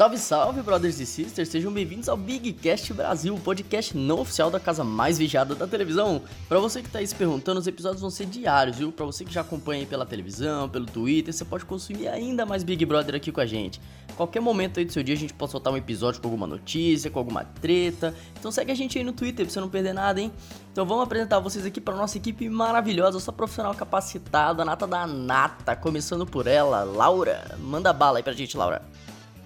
Salve, 0.00 0.16
salve, 0.16 0.62
brothers 0.62 0.98
e 0.98 1.04
sisters! 1.04 1.50
Sejam 1.50 1.70
bem-vindos 1.70 2.08
ao 2.08 2.16
Big 2.16 2.54
Cast 2.54 2.90
Brasil, 2.94 3.34
o 3.34 3.38
podcast 3.38 3.94
não 3.94 4.20
oficial 4.20 4.50
da 4.50 4.58
casa 4.58 4.82
mais 4.82 5.18
vigiada 5.18 5.54
da 5.54 5.66
televisão. 5.66 6.22
Para 6.48 6.58
você 6.58 6.82
que 6.82 6.88
tá 6.88 7.00
aí 7.00 7.06
se 7.06 7.14
perguntando, 7.14 7.60
os 7.60 7.66
episódios 7.66 8.00
vão 8.00 8.08
ser 8.08 8.24
diários, 8.24 8.78
viu? 8.78 8.90
Para 8.90 9.04
você 9.04 9.26
que 9.26 9.30
já 9.30 9.42
acompanha 9.42 9.82
aí 9.82 9.86
pela 9.86 10.06
televisão, 10.06 10.70
pelo 10.70 10.86
Twitter, 10.86 11.34
você 11.34 11.44
pode 11.44 11.66
consumir 11.66 12.08
ainda 12.08 12.46
mais 12.46 12.64
Big 12.64 12.82
Brother 12.86 13.14
aqui 13.14 13.30
com 13.30 13.42
a 13.42 13.44
gente. 13.44 13.78
Qualquer 14.16 14.40
momento 14.40 14.78
aí 14.78 14.86
do 14.86 14.92
seu 14.92 15.02
dia 15.02 15.14
a 15.14 15.18
gente 15.18 15.34
pode 15.34 15.52
soltar 15.52 15.70
um 15.70 15.76
episódio 15.76 16.18
com 16.22 16.28
alguma 16.28 16.46
notícia, 16.46 17.10
com 17.10 17.18
alguma 17.18 17.44
treta. 17.44 18.14
Então 18.38 18.50
segue 18.50 18.72
a 18.72 18.74
gente 18.74 18.96
aí 18.96 19.04
no 19.04 19.12
Twitter 19.12 19.44
pra 19.44 19.52
você 19.52 19.60
não 19.60 19.68
perder 19.68 19.92
nada, 19.92 20.18
hein? 20.18 20.32
Então 20.72 20.86
vamos 20.86 21.04
apresentar 21.04 21.40
vocês 21.40 21.66
aqui 21.66 21.78
para 21.78 21.94
nossa 21.94 22.16
equipe 22.16 22.48
maravilhosa, 22.48 23.20
só 23.20 23.32
profissional 23.32 23.74
capacitada, 23.74 24.64
nata 24.64 24.86
da 24.86 25.06
nata, 25.06 25.76
começando 25.76 26.24
por 26.24 26.46
ela, 26.46 26.84
Laura. 26.84 27.54
Manda 27.58 27.92
bala 27.92 28.18
aí 28.18 28.22
pra 28.22 28.32
gente, 28.32 28.56
Laura. 28.56 28.80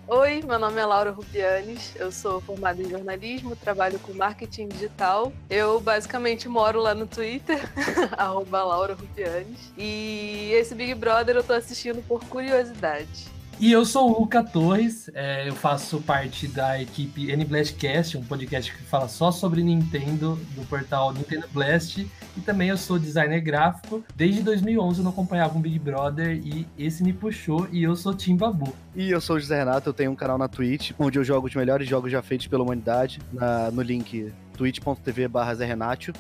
Oi, 0.07 0.43
meu 0.47 0.59
nome 0.59 0.79
é 0.79 0.85
Laura 0.85 1.11
Rubianes, 1.11 1.97
eu 1.97 2.13
sou 2.13 2.39
formada 2.39 2.81
em 2.83 2.91
jornalismo, 2.91 3.57
trabalho 3.57 3.99
com 3.99 4.13
marketing 4.13 4.69
digital. 4.69 5.33
Eu 5.49 5.81
basicamente 5.81 6.47
moro 6.47 6.79
lá 6.79 6.95
no 6.95 7.07
Twitter, 7.07 7.59
arroba 8.19 8.63
Laura 8.63 8.93
Rubianes. 8.93 9.73
E 9.79 10.51
esse 10.53 10.75
Big 10.75 10.95
Brother 10.95 11.37
eu 11.37 11.43
tô 11.43 11.55
assistindo 11.55 12.07
por 12.07 12.23
curiosidade. 12.27 13.34
E 13.61 13.71
eu 13.71 13.85
sou 13.85 14.11
o 14.11 14.21
Luca 14.21 14.43
Torres, 14.43 15.09
é, 15.15 15.49
eu 15.49 15.55
faço 15.55 16.01
parte 16.01 16.49
da 16.49 16.81
equipe 16.81 17.31
N-Blastcast, 17.31 18.19
um 18.19 18.25
podcast 18.25 18.73
que 18.73 18.83
fala 18.83 19.07
só 19.07 19.31
sobre 19.31 19.63
Nintendo, 19.63 20.39
do 20.57 20.67
portal 20.67 21.13
Nintendo 21.13 21.47
Blast. 21.53 22.07
E 22.37 22.41
também 22.41 22.69
eu 22.69 22.77
sou 22.77 22.99
designer 22.99 23.41
gráfico. 23.41 24.05
Desde 24.17 24.43
2011 24.43 24.99
eu 24.99 25.05
não 25.05 25.13
acompanhava 25.13 25.57
um 25.57 25.61
Big 25.61 25.79
Brother 25.79 26.37
e 26.45 26.67
esse 26.77 27.05
me 27.05 27.13
puxou 27.13 27.69
e 27.71 27.85
eu 27.85 27.95
sou 27.95 28.13
Tim 28.13 28.37
Babu. 28.37 28.75
E 28.95 29.11
eu 29.11 29.21
sou 29.21 29.37
o 29.37 29.41
José 29.41 29.57
Renato, 29.57 29.89
eu 29.89 29.95
tenho 29.95 30.11
um 30.11 30.17
canal 30.17 30.37
na 30.37 30.49
Twitch, 30.49 30.91
onde 30.99 31.19
eu 31.19 31.25
jogo 31.25 31.47
os 31.47 31.55
melhores 31.55 31.89
jogos 31.89 32.11
já 32.11 32.23
feitos 32.23 32.49
pela 32.49 32.65
humanidade, 32.65 33.21
na, 33.33 33.71
no 33.71 33.83
link 33.83 34.33
twitch.tv 34.57 35.29
barra 35.29 35.57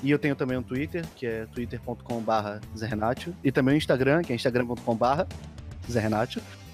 E 0.03 0.11
eu 0.11 0.19
tenho 0.19 0.37
também 0.37 0.57
um 0.57 0.63
Twitter, 0.63 1.05
que 1.17 1.27
é 1.27 1.47
twitter.com 1.47 2.21
barra 2.21 2.61
E 3.43 3.53
também 3.53 3.75
o 3.75 3.75
um 3.75 3.79
Instagram, 3.79 4.23
que 4.23 4.33
é 4.33 4.37
instagram.com 4.37 4.95
barra 4.95 5.27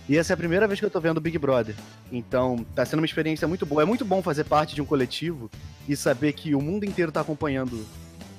e 0.08 0.16
essa 0.16 0.32
é 0.32 0.34
a 0.34 0.36
primeira 0.36 0.66
vez 0.66 0.80
que 0.80 0.86
eu 0.86 0.90
tô 0.90 1.00
vendo 1.00 1.18
o 1.18 1.20
Big 1.20 1.38
Brother. 1.38 1.74
Então, 2.10 2.64
tá 2.74 2.84
sendo 2.84 3.00
uma 3.00 3.06
experiência 3.06 3.46
muito 3.46 3.64
boa. 3.64 3.82
É 3.82 3.84
muito 3.84 4.04
bom 4.04 4.22
fazer 4.22 4.44
parte 4.44 4.74
de 4.74 4.82
um 4.82 4.84
coletivo 4.84 5.50
e 5.88 5.94
saber 5.94 6.32
que 6.32 6.54
o 6.54 6.60
mundo 6.60 6.84
inteiro 6.84 7.12
tá 7.12 7.20
acompanhando. 7.20 7.86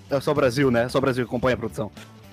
É 0.10 0.20
só 0.20 0.32
o 0.32 0.36
Brasil, 0.36 0.70
né? 0.70 0.90
Só 0.90 0.98
o 0.98 1.02
Brasil 1.02 1.24
que 1.24 1.30
acompanha 1.30 1.56
a 1.56 1.58
produção. 1.58 1.92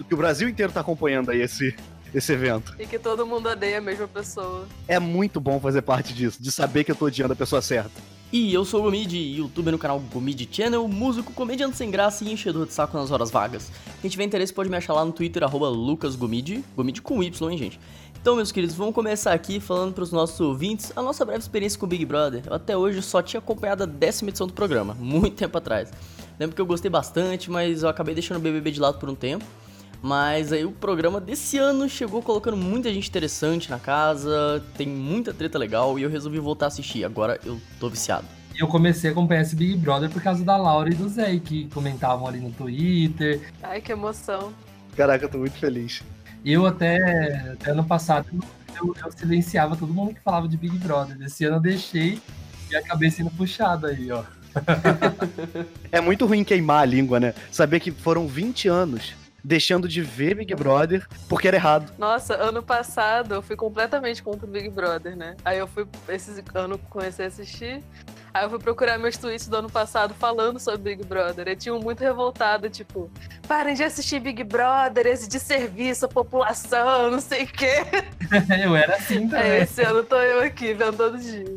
Que 0.08 0.14
o 0.14 0.16
Brasil 0.16 0.48
inteiro 0.48 0.72
tá 0.72 0.80
acompanhando 0.80 1.30
aí 1.30 1.40
esse, 1.40 1.74
esse 2.12 2.32
evento. 2.32 2.74
E 2.78 2.86
que 2.86 2.98
todo 2.98 3.26
mundo 3.26 3.48
odeia 3.48 3.78
a 3.78 3.80
mesma 3.80 4.08
pessoa. 4.08 4.66
É 4.86 4.98
muito 4.98 5.40
bom 5.40 5.60
fazer 5.60 5.82
parte 5.82 6.12
disso, 6.12 6.42
de 6.42 6.50
saber 6.50 6.84
que 6.84 6.90
eu 6.90 6.96
tô 6.96 7.06
odiando 7.06 7.32
a 7.32 7.36
pessoa 7.36 7.62
certa. 7.62 8.00
E 8.30 8.52
eu 8.52 8.62
sou 8.62 8.80
o 8.80 8.82
Gomid, 8.82 9.16
youtuber 9.16 9.72
no 9.72 9.78
canal 9.78 9.98
Gomid 9.98 10.46
Channel, 10.52 10.86
músico, 10.86 11.32
comediante 11.32 11.78
sem 11.78 11.90
graça 11.90 12.24
e 12.24 12.30
enchedor 12.30 12.66
de 12.66 12.74
saco 12.74 12.94
nas 12.98 13.10
horas 13.10 13.30
vagas. 13.30 13.72
Quem 14.02 14.10
tiver 14.10 14.24
interesse 14.24 14.52
pode 14.52 14.68
me 14.68 14.76
achar 14.76 14.92
lá 14.92 15.02
no 15.02 15.12
Twitter, 15.12 15.42
arroba 15.42 15.70
lucasgomid, 15.70 16.62
Gomid 16.76 17.00
com 17.00 17.22
Y, 17.22 17.50
hein, 17.50 17.56
gente. 17.56 17.80
Então, 18.20 18.34
meus 18.34 18.50
queridos, 18.50 18.74
vamos 18.74 18.94
começar 18.94 19.32
aqui 19.32 19.60
falando 19.60 19.94
para 19.94 20.02
os 20.02 20.10
nossos 20.10 20.38
ouvintes 20.40 20.92
a 20.96 21.00
nossa 21.00 21.24
breve 21.24 21.40
experiência 21.40 21.78
com 21.78 21.86
o 21.86 21.88
Big 21.88 22.04
Brother. 22.04 22.42
Eu 22.46 22.54
até 22.54 22.76
hoje 22.76 23.00
só 23.00 23.22
tinha 23.22 23.38
acompanhado 23.38 23.84
a 23.84 23.86
décima 23.86 24.30
edição 24.30 24.46
do 24.46 24.52
programa, 24.52 24.94
muito 24.98 25.36
tempo 25.36 25.56
atrás. 25.56 25.90
Lembro 26.38 26.54
que 26.54 26.60
eu 26.60 26.66
gostei 26.66 26.90
bastante, 26.90 27.50
mas 27.50 27.82
eu 27.82 27.88
acabei 27.88 28.14
deixando 28.14 28.38
o 28.38 28.40
BBB 28.40 28.72
de 28.72 28.80
lado 28.80 28.98
por 28.98 29.08
um 29.08 29.14
tempo. 29.14 29.44
Mas 30.02 30.52
aí 30.52 30.64
o 30.64 30.70
programa 30.70 31.20
desse 31.20 31.58
ano 31.58 31.88
chegou 31.88 32.22
colocando 32.22 32.56
muita 32.56 32.92
gente 32.92 33.08
interessante 33.08 33.70
na 33.70 33.78
casa, 33.78 34.62
tem 34.76 34.86
muita 34.86 35.32
treta 35.32 35.58
legal 35.58 35.98
e 35.98 36.02
eu 36.02 36.10
resolvi 36.10 36.38
voltar 36.38 36.66
a 36.66 36.68
assistir. 36.68 37.04
Agora 37.04 37.40
eu 37.44 37.60
tô 37.80 37.88
viciado. 37.88 38.26
Eu 38.56 38.66
comecei 38.66 39.10
a 39.10 39.12
acompanhar 39.12 39.42
esse 39.42 39.56
Big 39.56 39.76
Brother 39.76 40.10
por 40.10 40.22
causa 40.22 40.44
da 40.44 40.56
Laura 40.56 40.90
e 40.90 40.94
do 40.94 41.08
Zé, 41.08 41.38
que 41.38 41.68
comentavam 41.68 42.26
ali 42.26 42.40
no 42.40 42.50
Twitter. 42.50 43.52
Ai, 43.62 43.80
que 43.80 43.92
emoção. 43.92 44.52
Caraca, 44.96 45.24
eu 45.24 45.28
tô 45.28 45.38
muito 45.38 45.56
feliz. 45.58 46.02
Eu 46.44 46.66
até, 46.66 47.52
até 47.52 47.70
ano 47.70 47.84
passado 47.84 48.26
eu, 48.76 48.94
eu, 49.04 49.12
silenciava 49.12 49.76
todo 49.76 49.92
mundo 49.92 50.14
que 50.14 50.20
falava 50.20 50.48
de 50.48 50.56
Big 50.56 50.78
Brother. 50.78 51.16
Esse 51.22 51.44
ano 51.44 51.56
eu 51.56 51.60
deixei 51.60 52.20
e 52.70 52.76
acabei 52.76 53.10
sendo 53.10 53.30
puxado 53.30 53.86
aí, 53.86 54.10
ó. 54.10 54.22
é 55.92 56.00
muito 56.00 56.26
ruim 56.26 56.44
queimar 56.44 56.82
a 56.82 56.84
língua, 56.84 57.20
né? 57.20 57.34
Saber 57.50 57.80
que 57.80 57.90
foram 57.90 58.26
20 58.26 58.68
anos 58.68 59.14
deixando 59.42 59.88
de 59.88 60.02
ver 60.02 60.34
Big 60.34 60.54
Brother 60.54 61.06
porque 61.28 61.48
era 61.48 61.56
errado. 61.56 61.92
Nossa, 61.98 62.34
ano 62.34 62.62
passado 62.62 63.34
eu 63.34 63.42
fui 63.42 63.56
completamente 63.56 64.22
contra 64.22 64.46
o 64.46 64.50
Big 64.50 64.68
Brother, 64.68 65.16
né? 65.16 65.36
Aí 65.44 65.58
eu 65.58 65.66
fui, 65.66 65.86
esse 66.08 66.42
ano 66.54 66.78
comecei 66.90 67.24
a 67.24 67.28
assistir. 67.28 67.82
Aí 68.38 68.44
eu 68.44 68.50
fui 68.50 68.60
procurar 68.60 68.96
meus 68.98 69.16
tweets 69.16 69.48
do 69.48 69.56
ano 69.56 69.68
passado 69.68 70.14
falando 70.14 70.60
sobre 70.60 70.94
Big 70.94 71.04
Brother. 71.04 71.48
Eu 71.48 71.56
tinha 71.56 71.74
um 71.74 71.80
muito 71.80 72.00
revoltado, 72.04 72.70
tipo, 72.70 73.10
parem 73.48 73.74
de 73.74 73.82
assistir 73.82 74.20
Big 74.20 74.44
Brother, 74.44 75.08
esse 75.08 75.28
de 75.28 75.40
serviço 75.40 76.04
à 76.04 76.08
população, 76.08 77.10
não 77.10 77.20
sei 77.20 77.42
o 77.42 77.46
quê. 77.48 77.82
eu 78.62 78.76
era 78.76 78.94
assim 78.94 79.26
também. 79.28 79.44
É, 79.44 79.62
esse 79.62 79.82
ano 79.82 80.04
tô 80.04 80.14
eu 80.14 80.40
aqui, 80.40 80.72
vendo 80.72 80.96
todo 80.96 81.18
dia. 81.18 81.52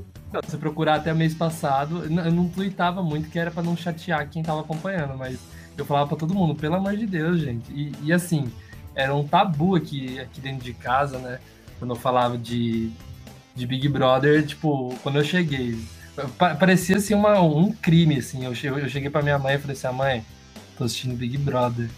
Se 0.47 0.57
procurar 0.57 0.95
até 0.95 1.13
mês 1.13 1.35
passado, 1.35 2.03
eu 2.03 2.31
não 2.31 2.49
tweetava 2.49 3.03
muito, 3.03 3.29
que 3.29 3.37
era 3.37 3.51
para 3.51 3.61
não 3.61 3.77
chatear 3.77 4.27
quem 4.27 4.41
tava 4.41 4.61
acompanhando, 4.61 5.15
mas 5.15 5.37
eu 5.77 5.85
falava 5.85 6.07
para 6.07 6.17
todo 6.17 6.33
mundo, 6.33 6.55
pelo 6.55 6.73
amor 6.77 6.97
de 6.97 7.05
Deus, 7.05 7.41
gente. 7.41 7.71
E, 7.71 7.91
e, 8.01 8.11
assim, 8.11 8.51
era 8.95 9.13
um 9.13 9.27
tabu 9.27 9.75
aqui, 9.75 10.19
aqui 10.19 10.41
dentro 10.41 10.63
de 10.63 10.73
casa, 10.73 11.19
né? 11.19 11.39
Quando 11.77 11.91
eu 11.91 11.95
falava 11.95 12.39
de, 12.39 12.91
de 13.53 13.67
Big 13.67 13.87
Brother, 13.87 14.43
tipo, 14.43 14.97
quando 15.03 15.19
eu 15.19 15.23
cheguei 15.23 15.77
parecia 16.38 16.97
assim 16.97 17.13
uma, 17.13 17.39
um 17.41 17.72
crime, 17.72 18.17
assim. 18.17 18.45
Eu, 18.45 18.53
eu 18.79 18.89
cheguei 18.89 19.09
pra 19.09 19.22
minha 19.22 19.39
mãe 19.39 19.55
e 19.55 19.59
falei 19.59 19.75
assim, 19.75 19.88
ah, 19.88 19.94
mãe, 19.94 20.25
tô 20.77 20.83
assistindo 20.83 21.16
Big 21.16 21.38
Brother. 21.38 21.89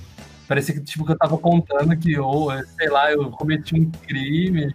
Parecia 0.48 0.76
que, 0.76 0.82
tipo, 0.82 1.06
que 1.06 1.12
eu 1.12 1.18
tava 1.18 1.38
contando 1.38 1.96
que, 1.98 2.18
ou, 2.20 2.52
sei 2.78 2.90
lá, 2.90 3.12
eu 3.12 3.32
cometi 3.32 3.76
um 3.76 3.90
crime, 3.90 4.74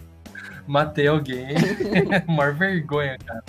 matei 0.66 1.06
alguém. 1.06 1.48
Maior 2.26 2.54
vergonha, 2.54 3.16
cara. 3.24 3.44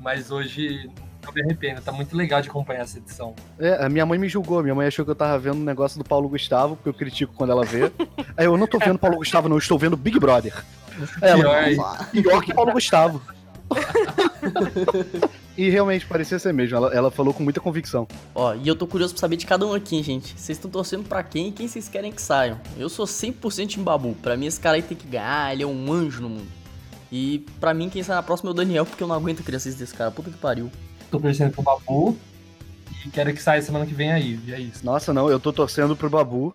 Mas 0.00 0.30
hoje 0.30 0.90
não 1.24 1.32
me 1.32 1.42
arrependo, 1.42 1.80
tá 1.80 1.92
muito 1.92 2.16
legal 2.16 2.40
de 2.40 2.48
acompanhar 2.48 2.82
essa 2.82 2.98
edição. 2.98 3.34
É, 3.58 3.84
a 3.84 3.88
minha 3.88 4.06
mãe 4.06 4.18
me 4.18 4.28
julgou, 4.28 4.62
minha 4.62 4.74
mãe 4.74 4.86
achou 4.86 5.04
que 5.04 5.10
eu 5.10 5.14
tava 5.14 5.38
vendo 5.38 5.58
um 5.58 5.64
negócio 5.64 5.98
do 5.98 6.04
Paulo 6.04 6.28
Gustavo, 6.28 6.76
porque 6.76 6.88
eu 6.88 6.94
critico 6.94 7.34
quando 7.34 7.50
ela 7.50 7.64
vê. 7.64 7.92
Aí 8.36 8.46
eu 8.46 8.56
não 8.56 8.66
tô 8.66 8.78
vendo 8.78 8.98
Paulo 8.98 9.18
Gustavo, 9.18 9.48
não, 9.48 9.56
eu 9.56 9.60
estou 9.60 9.78
vendo 9.78 9.96
Big 9.96 10.18
Brother. 10.18 10.54
Ela, 11.20 11.64
pior, 11.64 12.10
pior 12.10 12.42
que 12.42 12.54
Paulo 12.54 12.72
Gustavo 12.72 13.22
e 15.56 15.68
realmente 15.68 16.06
parecia 16.06 16.38
ser 16.38 16.52
mesmo. 16.52 16.76
Ela, 16.76 16.94
ela, 16.94 17.10
falou 17.10 17.34
com 17.34 17.42
muita 17.42 17.60
convicção. 17.60 18.06
Ó, 18.34 18.54
e 18.54 18.66
eu 18.66 18.74
tô 18.74 18.86
curioso 18.86 19.14
pra 19.14 19.20
saber 19.20 19.36
de 19.36 19.46
cada 19.46 19.66
um 19.66 19.74
aqui, 19.74 20.02
gente. 20.02 20.38
Vocês 20.38 20.58
estão 20.58 20.70
torcendo 20.70 21.04
pra 21.08 21.22
quem 21.22 21.48
e 21.48 21.52
quem 21.52 21.68
vocês 21.68 21.88
querem 21.88 22.12
que 22.12 22.22
saiam? 22.22 22.60
Eu 22.78 22.88
sou 22.88 23.06
100% 23.06 23.76
em 23.76 23.82
babu. 23.82 24.14
Pra 24.22 24.36
mim, 24.36 24.46
esse 24.46 24.60
cara 24.60 24.76
aí 24.76 24.82
tem 24.82 24.96
que 24.96 25.06
ganhar. 25.06 25.52
Ele 25.52 25.62
é 25.62 25.66
um 25.66 25.92
anjo 25.92 26.22
no 26.22 26.28
mundo. 26.28 26.48
E 27.12 27.44
pra 27.58 27.74
mim, 27.74 27.88
quem 27.88 28.02
sai 28.02 28.16
na 28.16 28.22
próxima 28.22 28.50
é 28.50 28.52
o 28.52 28.54
Daniel, 28.54 28.86
porque 28.86 29.02
eu 29.02 29.08
não 29.08 29.14
aguento 29.14 29.42
crianças 29.42 29.74
desse 29.74 29.94
cara. 29.94 30.10
Puta 30.10 30.30
que 30.30 30.38
pariu. 30.38 30.70
Tô 31.10 31.18
torcendo 31.18 31.52
pro 31.52 31.62
Babu. 31.62 32.16
E 33.04 33.10
quero 33.10 33.32
que 33.32 33.42
saia 33.42 33.62
semana 33.62 33.86
que 33.86 33.94
vem 33.94 34.12
aí. 34.12 34.38
E 34.46 34.52
é 34.52 34.60
isso. 34.60 34.84
Nossa, 34.84 35.12
não. 35.12 35.28
Eu 35.28 35.40
tô 35.40 35.52
torcendo 35.52 35.96
pro 35.96 36.10
Babu. 36.10 36.54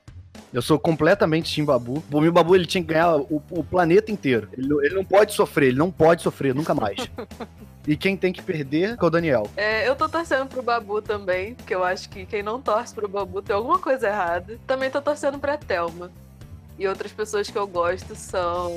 Eu 0.55 0.61
sou 0.61 0.79
completamente 0.79 1.53
Team 1.53 1.66
Babu. 1.66 2.01
O 2.09 2.21
meu 2.21 2.31
Babu 2.31 2.55
ele 2.55 2.66
tinha 2.66 2.81
que 2.81 2.88
ganhar 2.88 3.17
o, 3.17 3.43
o 3.49 3.61
planeta 3.61 4.09
inteiro. 4.09 4.47
Ele, 4.57 4.73
ele, 4.85 4.95
não 4.95 5.03
pode 5.03 5.33
sofrer, 5.33 5.67
ele 5.67 5.77
não 5.77 5.91
pode 5.91 6.21
sofrer, 6.21 6.55
nunca 6.55 6.73
mais. 6.73 6.95
e 7.85 7.97
quem 7.97 8.16
tem 8.16 8.31
que 8.31 8.41
perder 8.41 8.95
é 8.97 9.05
o 9.05 9.09
Daniel. 9.09 9.51
É, 9.57 9.85
eu 9.85 9.97
tô 9.97 10.07
torcendo 10.07 10.47
pro 10.47 10.63
Babu 10.63 11.01
também, 11.01 11.55
porque 11.55 11.75
eu 11.75 11.83
acho 11.83 12.07
que 12.07 12.25
quem 12.25 12.41
não 12.41 12.61
torce 12.61 12.95
pro 12.95 13.05
Babu 13.05 13.41
tem 13.41 13.53
alguma 13.53 13.79
coisa 13.79 14.07
errada. 14.07 14.57
Também 14.65 14.89
tô 14.89 15.01
torcendo 15.01 15.38
pra 15.38 15.57
Thelma. 15.57 16.09
E 16.79 16.88
outras 16.88 17.11
pessoas 17.11 17.49
que 17.49 17.57
eu 17.57 17.67
gosto 17.67 18.15
são 18.15 18.71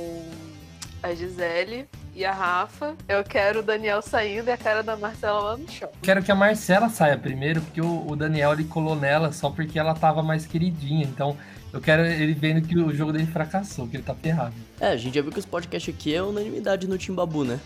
a 1.01 1.15
Gisele 1.15 1.87
e 2.13 2.25
a 2.25 2.33
Rafa. 2.33 2.97
Eu 3.07 3.23
quero 3.23 3.61
o 3.61 3.63
Daniel 3.63 4.03
saindo 4.03 4.49
e 4.49 4.51
a 4.51 4.57
cara 4.57 4.83
da 4.83 4.97
Marcela 4.97 5.39
lá 5.39 5.57
no 5.57 5.71
show. 5.71 5.93
Quero 6.03 6.25
que 6.25 6.33
a 6.33 6.35
Marcela 6.35 6.89
saia 6.89 7.17
primeiro, 7.17 7.61
porque 7.61 7.81
o, 7.81 8.05
o 8.05 8.17
Daniel 8.17 8.53
ele 8.53 8.65
colou 8.65 8.97
nela 8.97 9.31
só 9.31 9.49
porque 9.49 9.79
ela 9.79 9.95
tava 9.95 10.25
mais 10.25 10.45
queridinha. 10.45 11.05
Então 11.05 11.37
eu 11.73 11.81
quero 11.81 12.05
ele 12.05 12.35
vendo 12.35 12.67
que 12.67 12.79
o 12.79 12.95
jogo 12.95 13.13
dele 13.13 13.27
fracassou, 13.27 13.87
que 13.87 13.97
ele 13.97 14.03
tá 14.03 14.15
ferrado. 14.15 14.55
É, 14.81 14.89
a 14.89 14.97
gente 14.97 15.15
já 15.15 15.23
viu 15.23 15.33
que 15.33 15.39
esse 15.39 15.49
podcast 15.49 15.91
aqui 15.91 16.15
é 16.15 16.23
unanimidade 16.23 16.87
no 16.87 16.99
Team 16.99 17.15
Babu, 17.15 17.45
né? 17.45 17.61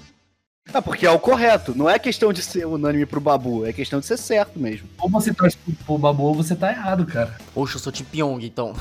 Ah, 0.73 0.81
porque 0.81 1.05
é 1.05 1.11
o 1.11 1.19
correto. 1.19 1.77
Não 1.77 1.91
é 1.91 1.99
questão 1.99 2.33
de 2.33 2.41
ser 2.41 2.67
unânime 2.67 3.05
pro 3.05 3.21
Babu, 3.21 3.67
é 3.67 3.73
questão 3.73 3.99
de 3.99 4.07
ser 4.07 4.17
certo 4.17 4.59
mesmo. 4.59 4.89
Ou 4.99 5.11
você 5.11 5.35
torce 5.35 5.59
pro 5.85 5.99
Babu 5.99 6.23
ou 6.25 6.35
você 6.35 6.55
tá 6.55 6.71
errado, 6.71 7.05
cara. 7.05 7.37
Poxa, 7.53 7.77
eu 7.77 7.81
sou 7.81 7.93
Team 7.93 8.07
Pyong, 8.11 8.45
então. 8.45 8.73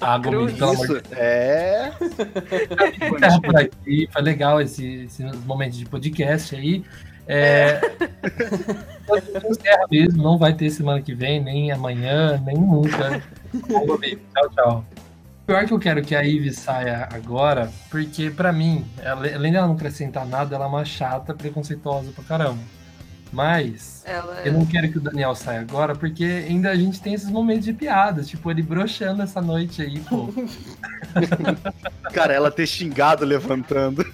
ah, 0.00 0.16
Gomes, 0.18 0.54
pelo 0.54 0.70
amor 0.70 0.86
de 0.86 0.92
Deus. 0.94 1.02
É. 1.12 1.92
por 3.44 3.56
aqui, 3.56 4.08
foi 4.10 4.22
legal 4.22 4.60
esse, 4.60 5.04
esse 5.04 5.22
momento 5.44 5.74
de 5.74 5.84
podcast 5.84 6.56
aí. 6.56 6.82
É. 7.26 7.80
é. 9.64 9.86
mesmo, 9.90 10.22
não 10.22 10.38
vai 10.38 10.52
ter 10.52 10.70
semana 10.70 11.00
que 11.00 11.14
vem, 11.14 11.42
nem 11.42 11.72
amanhã, 11.72 12.42
nem 12.44 12.56
nunca. 12.56 13.22
tchau, 13.52 14.50
tchau. 14.50 14.84
Pior 15.46 15.66
que 15.66 15.72
eu 15.72 15.78
quero 15.78 16.02
que 16.02 16.14
a 16.14 16.22
Ivy 16.22 16.52
saia 16.52 17.06
agora, 17.12 17.70
porque 17.90 18.30
pra 18.30 18.50
mim, 18.50 18.86
ela, 19.02 19.26
além 19.34 19.52
dela 19.52 19.66
não 19.66 19.74
acrescentar 19.74 20.26
nada, 20.26 20.56
ela 20.56 20.64
é 20.64 20.68
uma 20.68 20.84
chata, 20.86 21.34
preconceituosa 21.34 22.12
pra 22.12 22.24
caramba. 22.24 22.60
Mas 23.30 24.04
Ela 24.06 24.40
é... 24.40 24.48
eu 24.48 24.52
não 24.52 24.64
quero 24.64 24.90
que 24.90 24.98
o 24.98 25.00
Daniel 25.00 25.34
saia 25.34 25.60
agora, 25.60 25.96
porque 25.96 26.24
ainda 26.24 26.70
a 26.70 26.76
gente 26.76 27.00
tem 27.00 27.14
esses 27.14 27.28
momentos 27.28 27.64
de 27.64 27.72
piadas, 27.72 28.28
tipo, 28.28 28.48
ele 28.48 28.62
broxando 28.62 29.22
essa 29.22 29.42
noite 29.42 29.82
aí, 29.82 29.98
pô. 30.00 30.28
Cara, 32.14 32.32
ela 32.32 32.50
ter 32.50 32.66
xingado 32.66 33.24
levantando. 33.24 34.06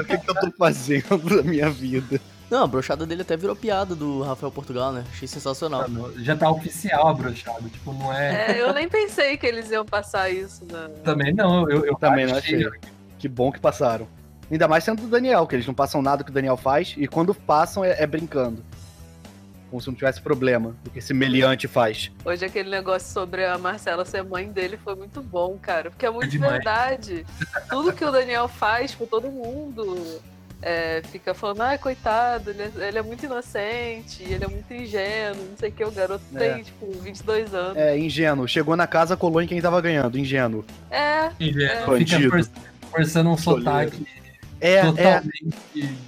O 0.00 0.04
que, 0.04 0.18
que 0.18 0.30
eu 0.30 0.34
tô 0.34 0.50
fazendo 0.52 1.18
da 1.36 1.42
minha 1.42 1.70
vida? 1.70 2.20
Não, 2.50 2.64
a 2.64 2.66
brochada 2.66 3.06
dele 3.06 3.22
até 3.22 3.34
virou 3.34 3.56
piada 3.56 3.94
do 3.94 4.22
Rafael 4.22 4.52
Portugal, 4.52 4.92
né? 4.92 5.04
Achei 5.10 5.26
sensacional. 5.26 5.86
Já 6.18 6.36
tá 6.36 6.50
oficial 6.50 7.08
a 7.08 7.14
brochada, 7.14 7.66
tipo, 7.70 7.94
não 7.94 8.12
é... 8.12 8.52
É, 8.52 8.60
eu 8.60 8.74
nem 8.74 8.88
pensei 8.90 9.38
que 9.38 9.46
eles 9.46 9.70
iam 9.70 9.86
passar 9.86 10.28
isso. 10.28 10.66
Na... 10.70 10.90
Também 11.02 11.32
não, 11.32 11.68
eu, 11.70 11.86
eu 11.86 11.96
Também 11.96 12.26
não 12.26 12.36
achei. 12.36 12.68
Que 13.18 13.26
bom 13.26 13.50
que 13.50 13.58
passaram. 13.58 14.06
Ainda 14.50 14.68
mais 14.68 14.84
sendo 14.84 15.00
do 15.00 15.08
Daniel, 15.08 15.46
que 15.46 15.56
eles 15.56 15.66
não 15.66 15.72
passam 15.72 16.02
nada 16.02 16.22
que 16.22 16.30
o 16.30 16.34
Daniel 16.34 16.58
faz, 16.58 16.94
e 16.98 17.08
quando 17.08 17.34
passam 17.34 17.82
é, 17.82 18.02
é 18.02 18.06
brincando. 18.06 18.62
Como 19.72 19.80
se 19.80 19.88
não 19.88 19.94
tivesse 19.94 20.20
problema 20.20 20.76
do 20.84 20.90
que 20.90 20.98
esse 20.98 21.14
meliante 21.14 21.66
faz. 21.66 22.10
Hoje 22.26 22.44
aquele 22.44 22.68
negócio 22.68 23.10
sobre 23.10 23.42
a 23.46 23.56
Marcela 23.56 24.04
ser 24.04 24.22
mãe 24.22 24.46
dele 24.52 24.76
foi 24.76 24.94
muito 24.94 25.22
bom, 25.22 25.56
cara. 25.62 25.90
Porque 25.90 26.04
é 26.04 26.10
muito 26.10 26.28
demais. 26.28 26.52
verdade. 26.52 27.24
Tudo 27.70 27.90
que 27.90 28.04
o 28.04 28.10
Daniel 28.12 28.48
faz 28.48 28.94
com 28.94 29.06
todo 29.06 29.30
mundo. 29.30 30.20
é, 30.60 31.00
fica 31.10 31.32
falando, 31.32 31.62
ai, 31.62 31.78
coitado, 31.78 32.50
ele 32.50 32.62
é, 32.62 32.88
ele 32.88 32.98
é 32.98 33.02
muito 33.02 33.24
inocente, 33.24 34.22
ele 34.22 34.44
é 34.44 34.46
muito 34.46 34.72
ingênuo, 34.72 35.42
não 35.50 35.56
sei 35.56 35.70
o 35.70 35.72
que, 35.72 35.84
o 35.84 35.90
garoto 35.90 36.22
É. 36.36 36.38
tem, 36.52 36.62
tipo, 36.62 36.92
22 37.00 37.52
anos. 37.54 37.76
É, 37.78 37.98
ingênuo. 37.98 38.46
Chegou 38.46 38.76
na 38.76 38.86
casa, 38.86 39.16
colou 39.16 39.40
em 39.42 39.46
quem 39.48 39.60
tava 39.60 39.80
ganhando. 39.80 40.16
Ingênuo. 40.18 40.64
É, 40.90 41.30
Fica 41.30 41.84
Bandido. 41.86 42.30
for- 42.30 42.48
forçando 42.92 43.30
um 43.30 43.36
sotaque 43.38 44.06
É, 44.62 44.76
é. 44.76 44.82
totalmente... 44.84 45.54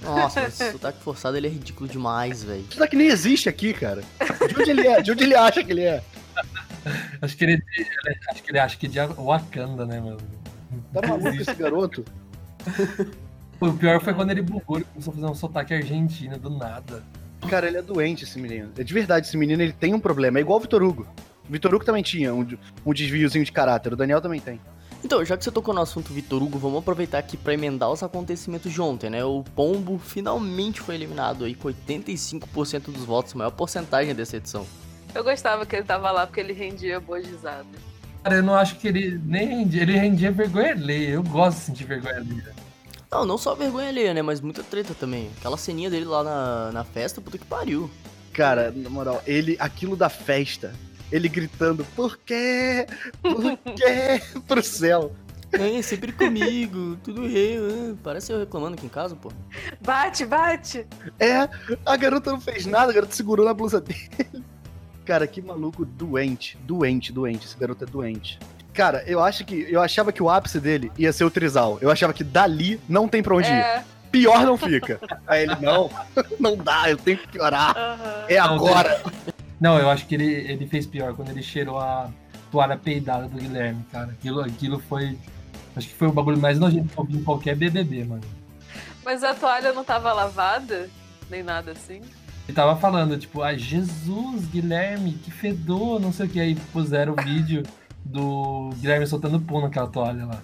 Nossa, 0.01 0.41
mas 0.41 0.61
esse 0.61 0.71
sotaque 0.71 1.03
forçado 1.03 1.35
ele 1.35 1.47
é 1.47 1.49
ridículo 1.49 1.89
demais, 1.89 2.41
velho. 2.41 2.65
Isso 2.69 2.79
daqui 2.79 2.95
nem 2.95 3.07
existe 3.07 3.49
aqui, 3.49 3.73
cara. 3.73 4.01
De 4.47 4.61
onde 4.61 4.71
ele 4.71 4.87
é? 4.87 5.01
De 5.01 5.11
onde 5.11 5.23
ele 5.25 5.35
acha 5.35 5.61
que 5.61 5.71
ele 5.73 5.83
é? 5.83 6.01
Acho 7.21 7.35
que 7.35 7.43
ele, 7.43 7.63
acho 8.31 8.43
que 8.43 8.51
ele 8.51 8.59
acha 8.59 8.77
que 8.77 8.87
de 8.87 8.99
Wakanda, 8.99 9.85
né, 9.85 9.99
mano? 9.99 10.17
Tá 10.93 11.05
maluco 11.05 11.35
esse 11.35 11.53
garoto? 11.53 12.05
O 13.59 13.73
pior 13.73 14.01
foi 14.01 14.13
quando 14.13 14.31
ele 14.31 14.41
bugou, 14.41 14.77
ele 14.77 14.85
começou 14.85 15.11
a 15.11 15.15
fazer 15.15 15.27
um 15.27 15.35
sotaque 15.35 15.73
argentino 15.73 16.37
do 16.37 16.49
nada. 16.49 17.03
Cara, 17.49 17.67
ele 17.67 17.77
é 17.77 17.81
doente, 17.81 18.23
esse 18.23 18.39
menino. 18.39 18.71
É 18.77 18.83
de 18.83 18.93
verdade, 18.93 19.27
esse 19.27 19.37
menino 19.37 19.61
ele 19.61 19.73
tem 19.73 19.93
um 19.93 19.99
problema. 19.99 20.39
É 20.39 20.41
igual 20.41 20.59
o 20.59 20.61
Vitor 20.61 20.81
Hugo. 20.81 21.07
O 21.47 21.51
Vitor 21.51 21.73
Hugo 21.73 21.85
também 21.85 22.03
tinha 22.03 22.33
um, 22.33 22.47
um 22.85 22.93
desviozinho 22.93 23.43
de 23.43 23.51
caráter. 23.51 23.93
O 23.93 23.95
Daniel 23.95 24.21
também 24.21 24.39
tem. 24.39 24.59
Então, 25.05 25.23
já 25.23 25.37
que 25.37 25.43
você 25.43 25.51
tocou 25.51 25.71
no 25.71 25.81
assunto 25.81 26.11
Vitor 26.11 26.41
Hugo, 26.41 26.57
vamos 26.57 26.79
aproveitar 26.79 27.19
aqui 27.19 27.37
pra 27.37 27.53
emendar 27.53 27.91
os 27.91 28.01
acontecimentos 28.01 28.73
de 28.73 28.81
ontem, 28.81 29.07
né? 29.07 29.23
O 29.23 29.43
Pombo 29.55 29.99
finalmente 29.99 30.81
foi 30.81 30.95
eliminado 30.95 31.45
aí 31.45 31.53
com 31.53 31.67
85% 31.69 32.85
dos 32.85 33.05
votos, 33.05 33.35
maior 33.35 33.51
porcentagem 33.51 34.15
dessa 34.15 34.37
edição. 34.37 34.65
eu 35.13 35.23
gostava 35.23 35.63
que 35.63 35.75
ele 35.75 35.85
tava 35.85 36.09
lá 36.09 36.25
porque 36.25 36.39
ele 36.39 36.53
rendia 36.53 36.99
boas 36.99 37.23
risadas. 37.23 37.67
Cara, 38.23 38.37
eu 38.37 38.41
não 38.41 38.55
acho 38.55 38.77
que 38.77 38.87
ele 38.87 39.21
nem 39.23 39.47
rendia, 39.47 39.83
ele 39.83 39.93
rendia 39.93 40.31
vergonha 40.31 40.71
alheia. 40.71 41.09
Eu 41.11 41.23
gosto 41.23 41.59
de 41.59 41.65
sentir 41.65 41.83
vergonha 41.83 42.15
alheia. 42.15 42.55
Não, 43.11 43.23
não 43.27 43.37
só 43.37 43.53
vergonha 43.53 43.89
alheia, 43.89 44.11
né? 44.11 44.23
Mas 44.23 44.41
muita 44.41 44.63
treta 44.63 44.95
também. 44.95 45.29
Aquela 45.37 45.55
ceninha 45.55 45.91
dele 45.91 46.05
lá 46.05 46.23
na, 46.23 46.71
na 46.71 46.83
festa, 46.83 47.21
puta 47.21 47.37
que 47.37 47.45
pariu. 47.45 47.91
Cara, 48.33 48.71
na 48.71 48.89
moral, 48.89 49.21
ele, 49.27 49.55
aquilo 49.59 49.95
da 49.95 50.09
festa, 50.09 50.73
ele 51.11 51.27
gritando, 51.29 51.85
por 51.95 52.17
quê? 52.17 52.87
Por 53.21 53.57
quê? 53.75 54.21
Pro 54.47 54.63
céu. 54.63 55.11
É, 55.51 55.81
sempre 55.81 56.11
comigo, 56.11 56.97
tudo 57.03 57.25
eu. 57.27 57.91
é. 57.91 57.95
Parece 58.03 58.31
eu 58.33 58.39
reclamando 58.39 58.75
aqui 58.75 58.85
em 58.85 58.89
casa, 58.89 59.15
pô. 59.15 59.31
Bate, 59.79 60.25
bate! 60.25 60.85
É, 61.19 61.47
a 61.85 61.95
garota 61.95 62.31
não 62.31 62.41
fez 62.41 62.65
nada, 62.65 62.91
a 62.91 62.95
garota 62.95 63.15
segurou 63.15 63.45
na 63.45 63.53
blusa 63.53 63.79
dele. 63.79 64.09
Cara, 65.05 65.27
que 65.27 65.41
maluco 65.41 65.85
doente, 65.85 66.57
doente, 66.63 67.13
doente. 67.13 67.45
Esse 67.45 67.57
garoto 67.57 67.83
é 67.83 67.87
doente. 67.87 68.39
Cara, 68.73 69.03
eu 69.07 69.21
acho 69.23 69.45
que. 69.45 69.65
Eu 69.69 69.81
achava 69.81 70.11
que 70.11 70.21
o 70.21 70.29
ápice 70.29 70.59
dele 70.59 70.91
ia 70.97 71.13
ser 71.13 71.23
o 71.23 71.31
Trizal. 71.31 71.77
Eu 71.79 71.89
achava 71.89 72.11
que 72.11 72.23
dali 72.23 72.81
não 72.89 73.07
tem 73.07 73.23
pra 73.23 73.35
onde 73.35 73.47
ir. 73.47 73.53
É, 73.53 73.83
Pior 74.11 74.43
não 74.43 74.57
fica. 74.57 74.99
Aí 75.27 75.43
ele, 75.43 75.55
não, 75.61 75.89
não 76.39 76.57
dá, 76.57 76.89
eu 76.89 76.97
tenho 76.97 77.17
que 77.17 77.27
piorar. 77.27 77.77
aham. 77.77 78.25
É 78.27 78.37
agora. 78.37 79.01
Não, 79.59 79.77
eu 79.79 79.89
acho 79.89 80.05
que 80.05 80.15
ele, 80.15 80.25
ele 80.25 80.67
fez 80.67 80.85
pior 80.85 81.13
quando 81.13 81.29
ele 81.29 81.41
cheirou 81.41 81.79
a 81.79 82.09
toalha 82.51 82.77
peidada 82.77 83.27
do 83.27 83.37
Guilherme, 83.37 83.85
cara. 83.91 84.11
Aquilo, 84.11 84.41
aquilo 84.41 84.79
foi. 84.79 85.17
Acho 85.75 85.87
que 85.87 85.93
foi 85.93 86.07
o 86.07 86.11
bagulho 86.11 86.37
mais 86.37 86.59
nojento 86.59 86.87
que 86.87 86.97
eu 86.97 87.03
vi 87.03 87.17
em 87.17 87.23
qualquer 87.23 87.55
BBB, 87.55 88.05
mano. 88.05 88.23
Mas 89.03 89.23
a 89.23 89.33
toalha 89.33 89.73
não 89.73 89.83
tava 89.83 90.11
lavada? 90.13 90.89
Nem 91.29 91.43
nada 91.43 91.71
assim? 91.71 92.01
Ele 92.47 92.55
tava 92.55 92.75
falando, 92.75 93.17
tipo, 93.17 93.41
ah, 93.41 93.55
Jesus, 93.55 94.45
Guilherme, 94.47 95.13
que 95.13 95.31
fedor, 95.31 95.99
não 95.99 96.13
sei 96.13 96.27
o 96.27 96.29
que. 96.29 96.39
Aí 96.39 96.55
puseram 96.71 97.13
o 97.13 97.15
vídeo 97.15 97.63
do 98.03 98.69
Guilherme 98.79 99.07
soltando 99.07 99.39
pum 99.39 99.61
naquela 99.61 99.87
toalha 99.87 100.25
lá. 100.25 100.41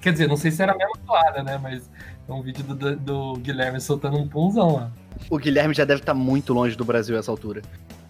Quer 0.00 0.12
dizer, 0.12 0.28
não 0.28 0.36
sei 0.36 0.50
se 0.50 0.62
era 0.62 0.72
a 0.72 0.76
mesma 0.76 0.96
toalha, 1.06 1.42
né? 1.42 1.58
Mas 1.58 1.90
é 2.28 2.32
um 2.32 2.42
vídeo 2.42 2.64
do, 2.64 2.96
do 2.96 3.32
Guilherme 3.40 3.80
soltando 3.80 4.18
um 4.18 4.28
punzão 4.28 4.74
lá. 4.74 4.90
O 5.30 5.38
Guilherme 5.38 5.74
já 5.74 5.84
deve 5.84 6.00
estar 6.00 6.14
muito 6.14 6.52
longe 6.52 6.76
do 6.76 6.84
Brasil 6.84 7.16
a 7.16 7.20
essa 7.20 7.30
altura. 7.30 7.62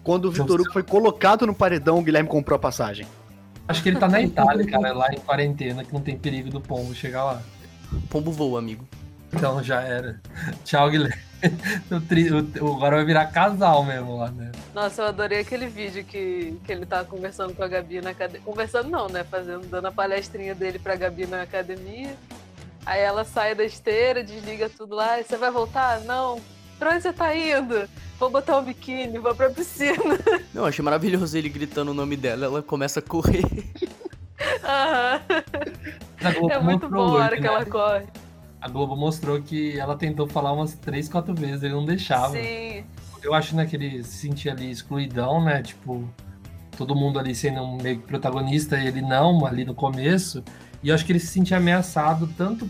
Quando 0.07 0.25
o 0.25 0.31
Vitor 0.31 0.61
Hugo 0.61 0.71
foi 0.71 0.83
colocado 0.83 1.45
no 1.45 1.53
paredão, 1.53 1.99
o 1.99 2.01
Guilherme 2.01 2.29
comprou 2.29 2.55
a 2.55 2.59
passagem. 2.59 3.05
Acho 3.67 3.83
que 3.83 3.89
ele 3.89 3.99
tá 3.99 4.07
na 4.07 4.21
Itália, 4.21 4.65
cara, 4.65 4.93
lá 4.93 5.09
em 5.11 5.19
quarentena, 5.19 5.83
que 5.83 5.93
não 5.93 5.99
tem 5.99 6.17
perigo 6.17 6.49
do 6.49 6.61
pombo 6.61 6.95
chegar 6.95 7.25
lá. 7.25 7.41
Pombo 8.09 8.31
voa, 8.31 8.57
amigo. 8.59 8.87
Então 9.33 9.61
já 9.61 9.81
era. 9.81 10.21
Tchau, 10.63 10.89
Guilherme. 10.89 11.27
O 11.91 11.99
tri- 12.01 12.31
o- 12.31 12.47
o- 12.65 12.75
agora 12.77 12.95
vai 12.95 13.05
virar 13.05 13.25
casal 13.27 13.83
mesmo 13.83 14.17
lá, 14.17 14.31
né? 14.31 14.51
Nossa, 14.73 15.03
eu 15.03 15.07
adorei 15.07 15.41
aquele 15.41 15.67
vídeo 15.67 16.03
que, 16.03 16.57
que 16.63 16.71
ele 16.71 16.83
tava 16.85 17.05
conversando 17.05 17.53
com 17.53 17.61
a 17.61 17.67
Gabi 17.67 18.01
na 18.01 18.09
academia. 18.09 18.41
Conversando 18.43 18.89
não, 18.89 19.07
né? 19.07 19.23
Fazendo, 19.23 19.67
dando 19.67 19.85
a 19.87 19.91
palestrinha 19.91 20.55
dele 20.55 20.79
pra 20.79 20.95
Gabi 20.95 21.27
na 21.27 21.43
academia. 21.43 22.15
Aí 22.85 23.01
ela 23.01 23.23
sai 23.23 23.53
da 23.53 23.63
esteira, 23.63 24.23
desliga 24.23 24.67
tudo 24.67 24.95
lá. 24.95 25.19
E 25.19 25.23
você 25.25 25.37
vai 25.37 25.51
voltar? 25.51 25.99
Não. 26.05 26.41
Pra 26.79 26.91
onde 26.93 27.01
você 27.03 27.13
tá 27.13 27.35
indo? 27.35 27.87
Vou 28.19 28.29
botar 28.29 28.57
um 28.57 28.63
biquíni, 28.63 29.19
vou 29.19 29.35
pra 29.35 29.49
piscina. 29.49 30.17
Não, 30.53 30.65
achei 30.65 30.83
maravilhoso 30.83 31.37
ele 31.37 31.49
gritando 31.49 31.91
o 31.91 31.93
nome 31.93 32.15
dela, 32.15 32.45
ela 32.45 32.63
começa 32.63 32.99
a 32.99 33.03
correr. 33.03 33.43
Aham. 34.63 35.21
É 36.49 36.59
muito 36.59 36.89
bom 36.89 37.17
a 37.17 37.23
hora 37.23 37.35
que 37.35 37.41
né? 37.41 37.47
ela 37.47 37.65
corre. 37.65 38.05
A 38.59 38.67
Globo 38.67 38.95
mostrou 38.95 39.41
que 39.41 39.79
ela 39.79 39.95
tentou 39.95 40.27
falar 40.27 40.51
umas 40.51 40.73
três, 40.73 41.07
quatro 41.07 41.33
vezes, 41.35 41.61
ele 41.61 41.73
não 41.73 41.85
deixava. 41.85 42.31
Sim. 42.31 42.83
Eu 43.21 43.33
acho, 43.33 43.55
né, 43.55 43.65
que 43.65 43.75
ele 43.75 44.03
se 44.03 44.17
sentia 44.17 44.51
ali 44.51 44.71
excluidão, 44.71 45.43
né? 45.43 45.61
Tipo, 45.61 46.09
todo 46.75 46.95
mundo 46.95 47.19
ali 47.19 47.35
sendo 47.35 47.61
um 47.61 47.77
meio 47.77 47.99
que 47.99 48.07
protagonista 48.07 48.77
e 48.77 48.87
ele 48.87 49.01
não, 49.01 49.45
ali 49.45 49.63
no 49.63 49.75
começo. 49.75 50.43
E 50.81 50.89
eu 50.89 50.95
acho 50.95 51.05
que 51.05 51.11
ele 51.11 51.19
se 51.19 51.27
sentia 51.27 51.57
ameaçado 51.57 52.27
tanto, 52.35 52.69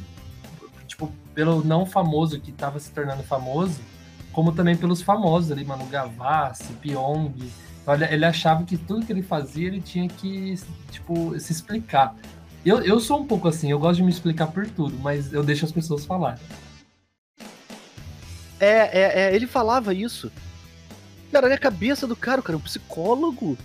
tipo, 0.87 1.11
pelo 1.33 1.63
não 1.63 1.85
famoso 1.85 2.39
que 2.39 2.51
tava 2.51 2.79
se 2.79 2.91
tornando 2.91 3.23
famoso, 3.23 3.79
como 4.37 4.51
também 4.51 4.77
pelos 4.77 5.01
famosos 5.01 5.51
ali, 5.51 5.65
Manu 5.65 5.87
Gavassi, 5.87 6.71
Pyong. 6.73 7.33
Então, 7.81 7.91
ele, 7.95 8.05
ele 8.05 8.23
achava 8.23 8.63
que 8.63 8.77
tudo 8.77 9.03
que 9.03 9.11
ele 9.11 9.23
fazia, 9.23 9.65
ele 9.65 9.81
tinha 9.81 10.07
que, 10.07 10.53
tipo, 10.91 11.39
se 11.39 11.51
explicar. 11.51 12.15
Eu, 12.63 12.83
eu 12.83 12.99
sou 12.99 13.19
um 13.19 13.25
pouco 13.25 13.47
assim, 13.47 13.71
eu 13.71 13.79
gosto 13.79 13.95
de 13.95 14.03
me 14.03 14.11
explicar 14.11 14.45
por 14.45 14.67
tudo, 14.69 14.95
mas 14.99 15.33
eu 15.33 15.43
deixo 15.43 15.65
as 15.65 15.71
pessoas 15.71 16.05
falar. 16.05 16.39
É, 18.59 18.99
é, 18.99 19.21
é, 19.23 19.35
ele 19.35 19.47
falava 19.47 19.91
isso. 19.91 20.31
Cara, 21.31 21.47
olha 21.47 21.55
a 21.55 21.59
cabeça 21.59 22.05
do 22.05 22.15
cara, 22.15 22.39
o 22.39 22.43
cara 22.43 22.57
é 22.57 22.59
um 22.59 22.63
psicólogo. 22.63 23.57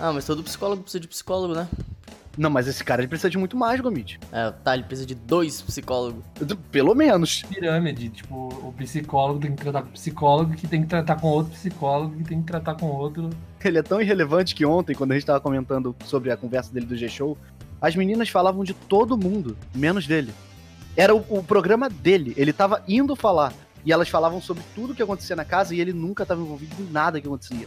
Ah, 0.00 0.12
mas 0.12 0.24
todo 0.24 0.42
psicólogo 0.42 0.82
precisa 0.82 1.00
de 1.00 1.06
psicólogo, 1.06 1.54
né? 1.54 1.68
Não, 2.38 2.48
mas 2.48 2.68
esse 2.68 2.84
cara 2.84 3.00
ele 3.00 3.08
precisa 3.08 3.28
de 3.28 3.36
muito 3.36 3.56
mais, 3.56 3.80
Gomit. 3.80 4.20
É, 4.30 4.52
tá, 4.62 4.72
ele 4.72 4.84
precisa 4.84 5.04
de 5.04 5.16
dois 5.16 5.60
psicólogos. 5.60 6.22
Pelo 6.70 6.94
menos. 6.94 7.42
pirâmide, 7.42 8.08
tipo, 8.10 8.48
o 8.62 8.72
psicólogo 8.78 9.40
tem 9.40 9.56
que 9.56 9.60
tratar 9.60 9.82
com 9.82 9.88
o 9.88 9.92
psicólogo, 9.92 10.54
que 10.54 10.68
tem 10.68 10.82
que 10.82 10.86
tratar 10.86 11.16
com 11.16 11.26
outro 11.26 11.52
psicólogo, 11.52 12.16
que 12.16 12.22
tem 12.22 12.40
que 12.40 12.46
tratar 12.46 12.76
com 12.76 12.86
outro. 12.86 13.28
Ele 13.64 13.78
é 13.78 13.82
tão 13.82 14.00
irrelevante 14.00 14.54
que 14.54 14.64
ontem, 14.64 14.94
quando 14.94 15.10
a 15.10 15.14
gente 15.14 15.26
tava 15.26 15.40
comentando 15.40 15.96
sobre 16.04 16.30
a 16.30 16.36
conversa 16.36 16.72
dele 16.72 16.86
do 16.86 16.96
G-Show, 16.96 17.36
as 17.80 17.96
meninas 17.96 18.28
falavam 18.28 18.62
de 18.62 18.72
todo 18.72 19.18
mundo, 19.18 19.56
menos 19.74 20.06
dele. 20.06 20.32
Era 20.96 21.16
o, 21.16 21.24
o 21.28 21.42
programa 21.42 21.90
dele, 21.90 22.34
ele 22.36 22.52
tava 22.52 22.84
indo 22.86 23.16
falar. 23.16 23.52
E 23.84 23.92
elas 23.92 24.08
falavam 24.08 24.40
sobre 24.40 24.62
tudo 24.76 24.94
que 24.94 25.02
acontecia 25.02 25.34
na 25.34 25.44
casa 25.44 25.74
e 25.74 25.80
ele 25.80 25.92
nunca 25.92 26.24
tava 26.24 26.40
envolvido 26.40 26.74
em 26.80 26.90
nada 26.90 27.20
que 27.20 27.26
acontecia. 27.26 27.66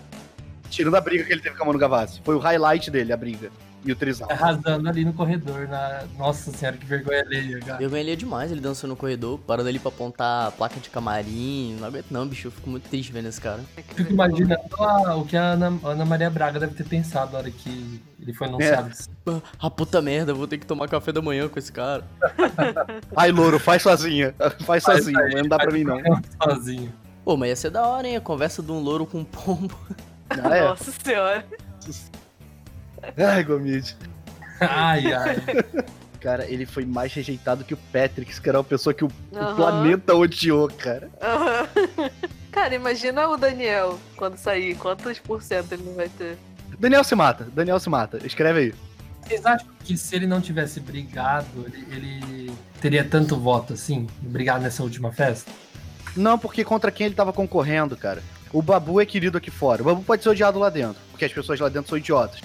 Tirando 0.69 0.95
a 0.95 1.01
briga 1.01 1.25
que 1.25 1.33
ele 1.33 1.41
teve 1.41 1.57
com 1.57 1.63
a 1.63 1.65
Manu 1.65 1.79
Gavassi. 1.79 2.21
Foi 2.23 2.35
o 2.35 2.39
highlight 2.39 2.89
dele, 2.89 3.11
a 3.11 3.17
briga. 3.17 3.51
E 3.83 3.91
o 3.91 3.95
Trisal. 3.95 4.27
Arrasando 4.31 4.87
ali 4.87 5.03
no 5.03 5.11
corredor. 5.13 5.67
Na... 5.67 6.03
Nossa 6.17 6.51
senhora, 6.51 6.77
que 6.77 6.85
vergonha 6.85 7.21
alheia, 7.21 7.59
cara. 7.59 7.77
Vergonha 7.79 8.01
ali 8.01 8.11
é 8.11 8.15
demais, 8.15 8.51
ele 8.51 8.61
dançando 8.61 8.91
no 8.91 8.95
corredor, 8.95 9.39
parando 9.39 9.69
ali 9.69 9.79
pra 9.79 9.89
apontar 9.89 10.47
a 10.47 10.51
placa 10.51 10.79
de 10.79 10.89
camarim. 10.89 11.77
Não 11.79 11.87
aguento 11.87 12.05
não, 12.11 12.27
bicho. 12.27 12.47
Eu 12.47 12.51
fico 12.51 12.69
muito 12.69 12.87
triste 12.87 13.11
vendo 13.11 13.27
esse 13.27 13.41
cara. 13.41 13.59
Fico 13.95 14.11
imaginando 14.13 14.61
a- 14.79 15.15
o 15.15 15.25
que 15.25 15.35
a 15.35 15.53
Ana, 15.53 15.73
Ana 15.83 16.05
Maria 16.05 16.29
Braga 16.29 16.59
deve 16.59 16.75
ter 16.75 16.83
pensado 16.83 17.31
na 17.33 17.39
hora 17.39 17.49
que 17.51 17.99
ele 18.21 18.33
foi 18.33 18.47
anunciado. 18.47 18.91
Ah, 19.59 19.69
puta 19.69 19.99
merda, 20.01 20.31
eu 20.31 20.35
vou 20.35 20.47
ter 20.47 20.57
que 20.59 20.65
tomar 20.65 20.87
café 20.87 21.11
da 21.11 21.21
manhã 21.21 21.47
com 21.49 21.57
esse 21.57 21.71
cara. 21.71 22.03
Ai, 23.17 23.31
louro, 23.31 23.57
faz 23.59 23.81
sozinha. 23.81 24.35
Faz 24.63 24.83
Faz 24.83 24.99
sozinho, 25.03 25.19
aí, 25.19 25.33
não 25.35 25.47
dá 25.49 25.57
pra 25.57 25.71
mim 25.71 25.83
não. 25.83 25.99
Sozinho. 26.43 26.93
Pô, 27.25 27.35
mas 27.37 27.49
ia 27.49 27.55
ser 27.55 27.69
da 27.71 27.85
hora, 27.87 28.07
hein? 28.07 28.15
A 28.15 28.21
conversa 28.21 28.61
de 28.61 28.71
um 28.71 28.79
louro 28.79 29.05
com 29.07 29.19
um 29.19 29.23
pombo. 29.25 29.75
Ah, 30.29 30.55
é. 30.55 30.61
Nossa 30.67 30.91
senhora. 31.03 31.45
Ai, 33.17 33.43
Gomide. 33.43 33.95
Ai, 34.59 35.13
ai. 35.13 35.35
Cara, 36.19 36.45
ele 36.49 36.65
foi 36.67 36.85
mais 36.85 37.11
rejeitado 37.13 37.63
que 37.63 37.73
o 37.73 37.77
Patrick, 37.91 38.39
que 38.39 38.49
era 38.49 38.59
uma 38.59 38.63
pessoa 38.63 38.93
que 38.93 39.03
o, 39.03 39.07
o 39.07 39.37
Aham. 39.37 39.55
planeta 39.55 40.15
odiou, 40.15 40.67
cara. 40.69 41.09
Aham. 41.21 41.67
Cara, 42.51 42.75
imagina 42.75 43.29
o 43.29 43.37
Daniel 43.37 43.97
quando 44.17 44.35
sair. 44.35 44.75
Quantos 44.75 45.17
por 45.19 45.41
cento 45.41 45.71
ele 45.71 45.83
não 45.83 45.93
vai 45.93 46.09
ter? 46.09 46.37
Daniel 46.77 47.03
se 47.03 47.15
mata, 47.15 47.47
Daniel 47.53 47.79
se 47.79 47.89
mata. 47.89 48.19
Escreve 48.27 48.59
aí. 48.59 48.73
Vocês 49.25 49.45
acham 49.45 49.67
que 49.83 49.95
se 49.95 50.15
ele 50.15 50.27
não 50.27 50.41
tivesse 50.41 50.79
brigado, 50.81 51.65
ele, 51.65 51.87
ele 51.95 52.51
teria 52.81 53.05
tanto 53.05 53.37
voto 53.37 53.73
assim? 53.73 54.05
Brigado 54.21 54.63
nessa 54.63 54.83
última 54.83 55.11
festa? 55.13 55.49
Não, 56.15 56.37
porque 56.37 56.65
contra 56.65 56.91
quem 56.91 57.05
ele 57.05 57.15
tava 57.15 57.31
concorrendo, 57.31 57.95
cara. 57.95 58.21
O 58.51 58.61
Babu 58.61 58.99
é 58.99 59.05
querido 59.05 59.37
aqui 59.37 59.49
fora. 59.49 59.81
O 59.81 59.85
Babu 59.85 60.03
pode 60.03 60.21
ser 60.21 60.29
odiado 60.29 60.59
lá 60.59 60.69
dentro, 60.69 61.01
porque 61.09 61.23
as 61.23 61.31
pessoas 61.31 61.59
lá 61.59 61.69
dentro 61.69 61.87
são 61.87 61.97
idiotas. 61.97 62.41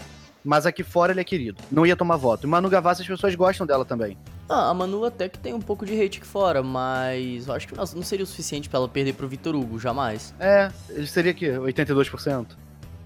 Mas 0.46 0.64
aqui 0.64 0.84
fora 0.84 1.12
ele 1.12 1.20
é 1.20 1.24
querido. 1.24 1.60
Não 1.72 1.84
ia 1.84 1.96
tomar 1.96 2.16
voto. 2.16 2.46
E 2.46 2.48
Manu 2.48 2.70
Gavassi 2.70 3.02
as 3.02 3.08
pessoas 3.08 3.34
gostam 3.34 3.66
dela 3.66 3.84
também. 3.84 4.16
Ah, 4.48 4.70
a 4.70 4.74
Manu 4.74 5.04
até 5.04 5.28
que 5.28 5.38
tem 5.38 5.52
um 5.52 5.60
pouco 5.60 5.84
de 5.84 5.92
hate 6.00 6.18
aqui 6.18 6.26
fora, 6.26 6.62
mas 6.62 7.48
eu 7.48 7.54
acho 7.54 7.66
que 7.66 7.74
não 7.74 7.84
não 7.84 8.02
seria 8.02 8.22
o 8.22 8.26
suficiente 8.26 8.68
pra 8.68 8.78
ela 8.78 8.88
perder 8.88 9.14
pro 9.14 9.26
Vitor 9.26 9.56
Hugo, 9.56 9.78
jamais. 9.78 10.32
É, 10.38 10.70
ele 10.90 11.06
seria 11.08 11.32
aqui, 11.32 11.46
82%? 11.46 12.46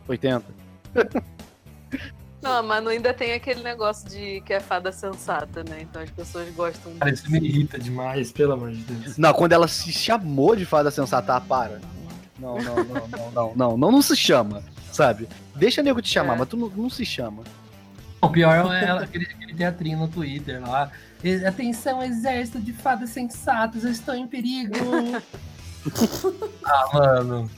80%? 0.06 0.42
Não, 2.42 2.62
mas 2.62 2.86
ainda 2.86 3.12
tem 3.12 3.34
aquele 3.34 3.62
negócio 3.62 4.08
de 4.08 4.40
que 4.40 4.54
é 4.54 4.60
fada 4.60 4.90
sensata, 4.90 5.62
né? 5.62 5.82
Então 5.82 6.00
as 6.00 6.08
pessoas 6.08 6.48
gostam 6.54 6.90
Cara, 6.94 7.10
disso. 7.10 7.24
isso 7.24 7.32
me 7.32 7.38
irrita 7.46 7.78
demais, 7.78 8.32
pelo 8.32 8.54
amor 8.54 8.70
de 8.70 8.78
Deus. 8.78 9.18
Não, 9.18 9.34
quando 9.34 9.52
ela 9.52 9.68
se 9.68 9.92
chamou 9.92 10.56
de 10.56 10.64
fada 10.64 10.90
sensata, 10.90 11.36
ah, 11.36 11.40
para. 11.40 11.80
Não, 12.38 12.56
não, 12.56 12.76
não, 12.76 12.84
não, 12.84 13.30
não, 13.34 13.54
não, 13.54 13.76
não, 13.76 13.92
não 13.92 14.02
se 14.02 14.16
chama, 14.16 14.62
sabe? 14.92 15.28
Deixa 15.54 15.82
nego 15.82 16.00
te 16.02 16.08
chamar, 16.08 16.34
É. 16.34 16.38
mas 16.38 16.48
tu 16.48 16.56
não, 16.56 16.68
não 16.68 16.90
se 16.90 17.04
chama. 17.04 17.42
O 18.20 18.28
pior 18.28 18.72
é 18.74 18.84
ela, 18.84 19.02
aquele, 19.04 19.24
aquele 19.24 19.54
teatrinho 19.54 19.98
no 19.98 20.08
Twitter 20.08 20.60
lá. 20.60 20.90
Atenção, 21.46 22.02
exército 22.02 22.60
de 22.60 22.72
fadas 22.72 23.10
sensatas, 23.10 23.84
eu 23.84 23.90
estou 23.90 24.14
em 24.14 24.26
perigo. 24.26 24.74
ah, 26.64 26.88
mano. 26.92 27.50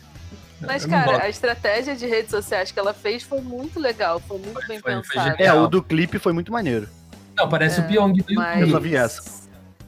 Mas, 0.60 0.84
Eu 0.84 0.90
cara, 0.90 1.24
a 1.24 1.28
estratégia 1.28 1.96
de 1.96 2.06
redes 2.06 2.30
sociais 2.30 2.70
que 2.70 2.78
ela 2.78 2.94
fez 2.94 3.22
foi 3.24 3.40
muito 3.40 3.80
legal, 3.80 4.20
foi 4.20 4.38
muito 4.38 4.64
bem 4.68 4.78
foi- 4.78 4.92
foi 4.92 5.02
pensada. 5.02 5.30
É, 5.30 5.50
Legal. 5.50 5.64
o 5.64 5.68
do 5.68 5.82
clipe 5.82 6.18
foi 6.20 6.32
muito 6.32 6.52
maneiro. 6.52 6.88
Não, 7.36 7.48
parece 7.48 7.80
É, 7.80 7.84
o 7.84 7.88
Pyong 7.88 8.12
do 8.22 8.34
Mas... 8.34 8.54
Eu 8.60 8.66
YouTube. 8.66 8.70
só 8.70 8.80
vi 8.80 8.94
essa. 8.96 9.41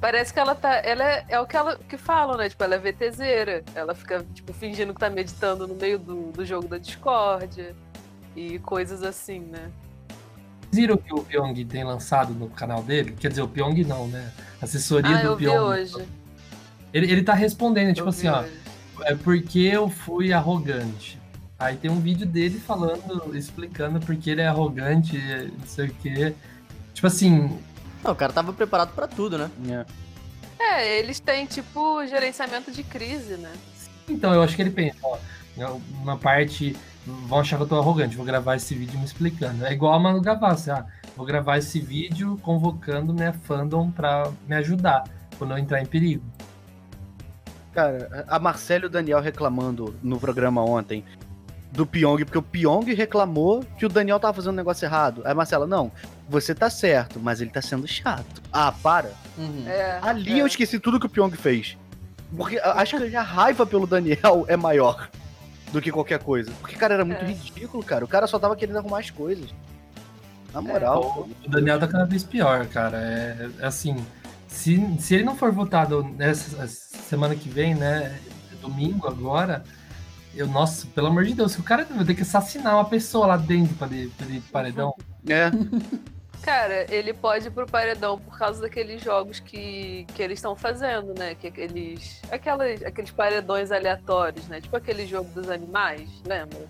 Parece 0.05 0.35
que 0.35 0.39
ela 0.39 0.55
tá. 0.55 0.75
Ela 0.85 1.03
é, 1.03 1.25
é 1.31 1.41
o 1.41 1.47
que 1.47 1.57
ela 1.57 1.79
que 1.89 1.97
falam, 1.97 2.37
né? 2.37 2.47
Tipo, 2.51 2.63
ela 2.63 2.75
é 2.75 2.79
VTZera. 2.79 3.65
Ela 3.75 3.95
fica, 3.95 4.23
tipo, 4.35 4.53
fingindo 4.53 4.93
que 4.93 5.01
tá 5.01 5.09
meditando 5.09 5.67
no 5.67 5.75
meio 5.75 5.99
do, 5.99 6.31
do 6.31 6.45
jogo 6.45 6.69
da 6.69 6.77
Discord 6.77 7.75
e 8.37 8.59
coisas 8.59 9.03
assim, 9.03 9.41
né? 9.41 9.71
Vocês 10.61 10.75
viram 10.75 10.97
o 10.97 10.99
que 10.99 11.15
o 11.15 11.23
Pyong 11.23 11.55
tem 11.65 11.85
lançado 11.85 12.35
no 12.35 12.51
canal 12.51 12.83
dele? 12.83 13.13
Quer 13.19 13.29
dizer, 13.29 13.41
o 13.41 13.49
Pyong 13.49 13.83
não, 13.85 14.07
né? 14.07 14.31
Assessoria 14.61 15.17
Ah, 15.17 15.21
do 15.23 15.27
eu 15.29 15.37
vi 15.39 15.47
Pyong. 15.47 15.59
hoje. 15.59 16.09
Ele, 16.93 17.11
ele 17.11 17.23
tá 17.23 17.33
respondendo, 17.33 17.89
Eu 17.89 17.95
tipo 17.95 18.09
assim, 18.11 18.29
ó. 18.29 18.43
hoje. 18.43 18.53
É 19.05 19.15
porque 19.15 19.61
eu 19.61 19.89
fui 19.89 20.35
arrogante. 20.35 21.19
Aí 21.59 21.77
tem 21.77 21.91
um 21.91 21.99
vídeo 21.99 22.27
dele 22.27 22.61
falando, 22.61 23.35
explicando 23.35 24.01
porque 24.01 24.29
ele 24.29 24.43
é 24.43 24.49
arrogante, 24.49 25.17
não 25.59 25.67
sei 25.67 25.87
o 25.87 25.95
quê. 25.95 26.35
Tipo 26.93 27.07
assim, 27.07 27.59
Não, 28.05 28.13
o 28.13 28.15
cara 28.15 28.33
tava 28.35 28.53
preparado 28.53 28.95
pra 28.95 29.09
tudo, 29.09 29.39
né? 29.39 29.87
É, 30.59 30.99
eles 30.99 31.19
têm, 31.19 31.47
tipo, 31.47 32.07
gerenciamento 32.07 32.71
de 32.71 32.83
crise, 32.83 33.37
né? 33.39 33.51
então 34.07 34.35
eu 34.35 34.43
acho 34.43 34.55
que 34.55 34.61
ele 34.61 34.71
pensa, 34.71 34.99
ó, 35.03 35.17
uma 36.03 36.19
parte, 36.19 36.77
vão 37.07 37.41
achar 37.41 37.57
que 37.57 37.63
eu 37.63 37.67
tô 37.67 37.79
arrogante, 37.79 38.17
vou 38.17 38.27
gravar 38.27 38.57
esse 38.57 38.75
vídeo 38.75 38.99
me 38.99 39.05
explicando. 39.07 39.65
É 39.65 39.73
igual 39.73 39.95
a 39.95 39.99
Manu 39.99 40.21
Gavassi, 40.21 40.71
ah, 40.71 40.85
vou 41.17 41.25
gravar 41.25 41.57
esse 41.57 41.81
vídeo 41.81 42.39
convocando 42.43 43.15
minha 43.15 43.33
fandom 43.33 43.91
pra 43.91 44.31
me 44.47 44.55
ajudar, 44.57 45.05
quando 45.39 45.53
eu 45.53 45.59
entrar 45.59 45.81
em 45.81 45.87
perigo. 45.87 46.23
Cara, 47.73 48.25
a 48.29 48.39
Marcelo 48.39 48.85
e 48.85 48.87
o 48.87 48.91
Daniel 48.91 49.21
reclamando 49.21 49.97
no 50.03 50.21
programa 50.21 50.63
ontem 50.63 51.03
do 51.75 51.85
Pyong, 51.85 52.25
porque 52.25 52.39
o 52.39 52.43
Pyong 52.43 52.95
reclamou 52.95 53.65
que 53.77 53.85
o 53.85 53.89
Daniel 53.89 54.21
tava 54.21 54.33
fazendo 54.35 54.53
um 54.53 54.57
negócio 54.57 54.87
errado. 54.87 55.23
Aí 55.25 55.33
a 55.33 55.35
Marcela, 55.35 55.67
não, 55.67 55.91
você 56.29 56.55
tá 56.55 56.71
certo, 56.71 57.19
mas 57.21 57.41
ele 57.41 57.51
tá 57.51 57.61
sendo 57.61 57.87
chato. 57.87 58.41
Ah, 58.53 58.73
para. 58.73 59.11
Uhum. 59.37 59.65
É, 59.67 59.99
Ali 60.01 60.39
é. 60.39 60.43
eu 60.43 60.47
esqueci 60.47 60.79
tudo 60.79 61.01
que 61.01 61.07
o 61.07 61.09
Pyong 61.09 61.33
fez. 61.37 61.77
Porque 62.37 62.59
acho 62.59 62.97
que 62.97 63.17
a 63.17 63.23
raiva 63.23 63.67
pelo 63.67 63.87
Daniel 63.89 64.45
é 64.49 64.57
maior 64.57 65.11
do 65.73 65.81
que 65.83 65.91
qualquer 65.91 66.21
coisa. 66.21 66.53
Porque, 66.61 66.77
cara, 66.77 66.95
era 66.95 67.05
muito 67.05 67.23
É. 67.25 67.27
ridículo, 67.27 67.83
cara. 67.83 68.05
O 68.05 68.09
cara 68.09 68.29
só 68.29 68.39
tava 68.39 68.55
querendo 68.55 68.79
arrumar 68.79 69.01
as 69.01 69.11
coisas. 69.11 69.53
Na 70.53 70.61
moral. 70.63 71.29
O 71.45 71.51
Daniel 71.51 71.81
tá 71.81 71.89
cada 71.89 72.05
vez 72.05 72.23
pior, 72.23 72.65
cara. 72.67 72.99
É, 72.99 73.51
é 73.59 73.67
assim, 73.67 73.97
se, 74.47 74.81
se 75.01 75.17
ele 75.17 75.25
não 75.25 75.35
for 75.37 75.51
votado 75.51 76.05
nessa 76.17 76.69
semana 76.69 77.35
que 77.35 77.49
vem, 77.49 77.75
né? 77.75 78.17
Domingo 78.63 79.09
agora, 79.09 79.65
eu, 80.37 80.47
nossa, 80.47 80.87
pelo 80.89 81.07
amor 81.09 81.25
de 81.25 81.35
Deus, 81.35 81.53
se 81.53 81.61
o 81.61 81.63
cara 81.63 81.85
vai 81.85 82.05
ter 82.05 82.15
que 82.15 82.23
assassinar 82.23 82.75
uma 82.75 82.85
pessoa 82.85 83.27
lá 83.27 83.37
dentro 83.37 83.75
pra 83.77 83.87
pra 83.87 83.97
ir 83.97 84.09
pro 84.09 84.53
paredão. 84.53 84.95
É. 85.29 85.51
Cara, 86.43 86.87
ele 86.95 87.15
pode 87.15 87.47
ir 87.47 87.51
pro 87.51 87.67
paredão 87.67 88.19
por 88.19 88.37
causa 88.37 88.61
daqueles 88.61 89.03
jogos 89.03 89.41
que, 89.41 90.05
que 90.15 90.23
eles 90.23 90.39
estão 90.39 90.55
fazendo, 90.55 91.15
né? 91.19 91.35
Que 91.35 91.47
aqueles, 91.47 92.21
aquelas, 92.31 92.83
aqueles 92.83 93.11
paredões 93.11 93.73
aleatórios, 93.73 94.47
né? 94.49 94.61
Tipo 94.61 94.77
aquele 94.77 95.07
jogo 95.07 95.31
dos 95.31 95.49
animais, 95.49 96.07
lembra? 96.27 96.67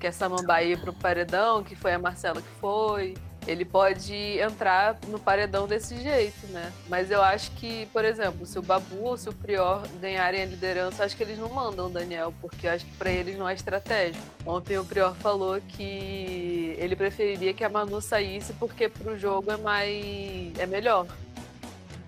Que 0.00 0.08
é 0.08 0.10
Samambaí 0.10 0.70
ia 0.70 0.78
pro 0.78 0.92
paredão, 0.92 1.62
que 1.62 1.76
foi 1.76 1.92
a 1.92 1.98
Marcela 2.00 2.42
que 2.42 2.48
foi. 2.60 3.14
Ele 3.46 3.64
pode 3.64 4.14
entrar 4.38 4.98
no 5.08 5.18
paredão 5.18 5.66
desse 5.66 6.00
jeito, 6.00 6.46
né? 6.48 6.72
Mas 6.88 7.10
eu 7.10 7.22
acho 7.22 7.50
que, 7.52 7.86
por 7.92 8.04
exemplo, 8.04 8.44
se 8.44 8.58
o 8.58 8.62
Babu 8.62 9.04
ou 9.04 9.16
se 9.16 9.28
o 9.28 9.32
Prior 9.32 9.86
ganharem 10.00 10.42
a 10.42 10.46
liderança, 10.46 11.04
acho 11.04 11.16
que 11.16 11.22
eles 11.22 11.38
não 11.38 11.48
mandam 11.48 11.86
o 11.86 11.90
Daniel, 11.90 12.34
porque 12.40 12.66
acho 12.66 12.84
que 12.84 12.96
pra 12.96 13.10
eles 13.10 13.38
não 13.38 13.48
é 13.48 13.54
estratégico. 13.54 14.24
Ontem 14.44 14.78
o 14.78 14.84
Prior 14.84 15.14
falou 15.14 15.60
que 15.60 16.74
ele 16.78 16.96
preferiria 16.96 17.54
que 17.54 17.64
a 17.64 17.68
Manu 17.68 18.00
saísse 18.00 18.52
porque 18.54 18.88
pro 18.88 19.18
jogo 19.18 19.50
é 19.50 19.56
mais. 19.56 20.58
é 20.58 20.66
melhor. 20.66 21.06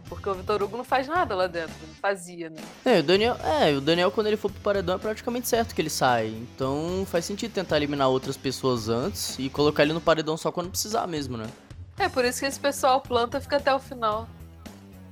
Porque 0.08 0.28
o 0.28 0.34
Vitor 0.34 0.62
Hugo 0.62 0.76
não 0.76 0.84
faz 0.84 1.06
nada 1.06 1.34
lá 1.34 1.46
dentro, 1.46 1.74
não 1.86 1.94
fazia, 1.94 2.48
né? 2.48 2.60
É, 2.84 3.00
o 3.00 3.02
Daniel, 3.02 3.36
é, 3.44 3.76
o 3.76 3.80
Daniel 3.80 4.10
quando 4.10 4.28
ele 4.28 4.36
for 4.36 4.50
pro 4.50 4.60
paredão 4.60 4.94
é 4.94 4.98
praticamente 4.98 5.48
certo 5.48 5.74
que 5.74 5.82
ele 5.82 5.90
sai. 5.90 6.28
Então 6.28 7.06
faz 7.10 7.24
sentido 7.24 7.52
tentar 7.52 7.76
eliminar 7.76 8.08
outras 8.08 8.36
pessoas 8.36 8.88
antes 8.88 9.38
e 9.38 9.50
colocar 9.50 9.82
ele 9.82 9.92
no 9.92 10.00
paredão 10.00 10.36
só 10.36 10.50
quando 10.50 10.70
precisar 10.70 11.06
mesmo, 11.06 11.36
né? 11.36 11.46
É 11.98 12.08
por 12.08 12.24
isso 12.24 12.40
que 12.40 12.46
esse 12.46 12.60
pessoal 12.60 13.00
planta 13.00 13.40
fica 13.40 13.56
até 13.56 13.74
o 13.74 13.78
final. 13.78 14.28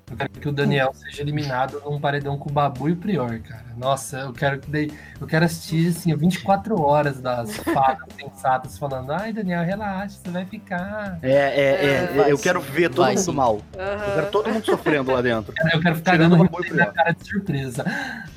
Eu 0.09 0.17
quero 0.17 0.31
que 0.31 0.49
o 0.49 0.53
Daniel 0.53 0.93
seja 0.95 1.21
eliminado 1.21 1.83
num 1.85 1.99
paredão 2.01 2.39
com 2.39 2.49
o 2.49 2.53
Babu 2.53 2.89
e 2.89 2.93
o 2.93 2.97
Prior, 2.97 3.41
cara. 3.41 3.65
Nossa, 3.77 4.21
eu 4.21 4.33
quero 4.33 4.61
que 4.61 4.71
dei, 4.71 4.93
eu 5.21 5.27
quero 5.27 5.45
assistir 5.45 5.89
assim 5.89 6.15
24 6.15 6.81
horas 6.81 7.21
das 7.21 7.57
fadas 7.75 8.07
sensatas 8.17 8.79
falando, 8.79 9.11
ai 9.11 9.33
Daniel, 9.33 9.65
relaxa, 9.65 10.17
você 10.23 10.31
vai 10.31 10.45
ficar. 10.45 11.19
É, 11.23 11.31
é, 11.33 11.87
é. 11.87 12.13
Vai 12.17 12.31
eu 12.31 12.37
sim. 12.37 12.43
quero 12.45 12.61
ver 12.61 12.89
todo 12.91 13.05
Vai 13.05 13.15
mundo 13.17 13.25
sim. 13.25 13.33
mal. 13.33 13.61
Aham. 13.77 14.05
Eu 14.07 14.15
quero 14.15 14.31
todo 14.31 14.49
mundo 14.51 14.65
sofrendo 14.65 15.11
lá 15.11 15.21
dentro. 15.21 15.53
Eu 15.73 15.81
quero 15.81 15.97
ficar 15.97 16.13
Tirando 16.13 16.31
dando 16.31 16.41
o 16.41 16.45
Babu 16.45 16.59
e 16.59 16.61
o 16.61 16.73
risada 16.73 16.87
na 16.87 16.93
cara 16.93 17.13
de 17.13 17.29
surpresa. 17.29 17.85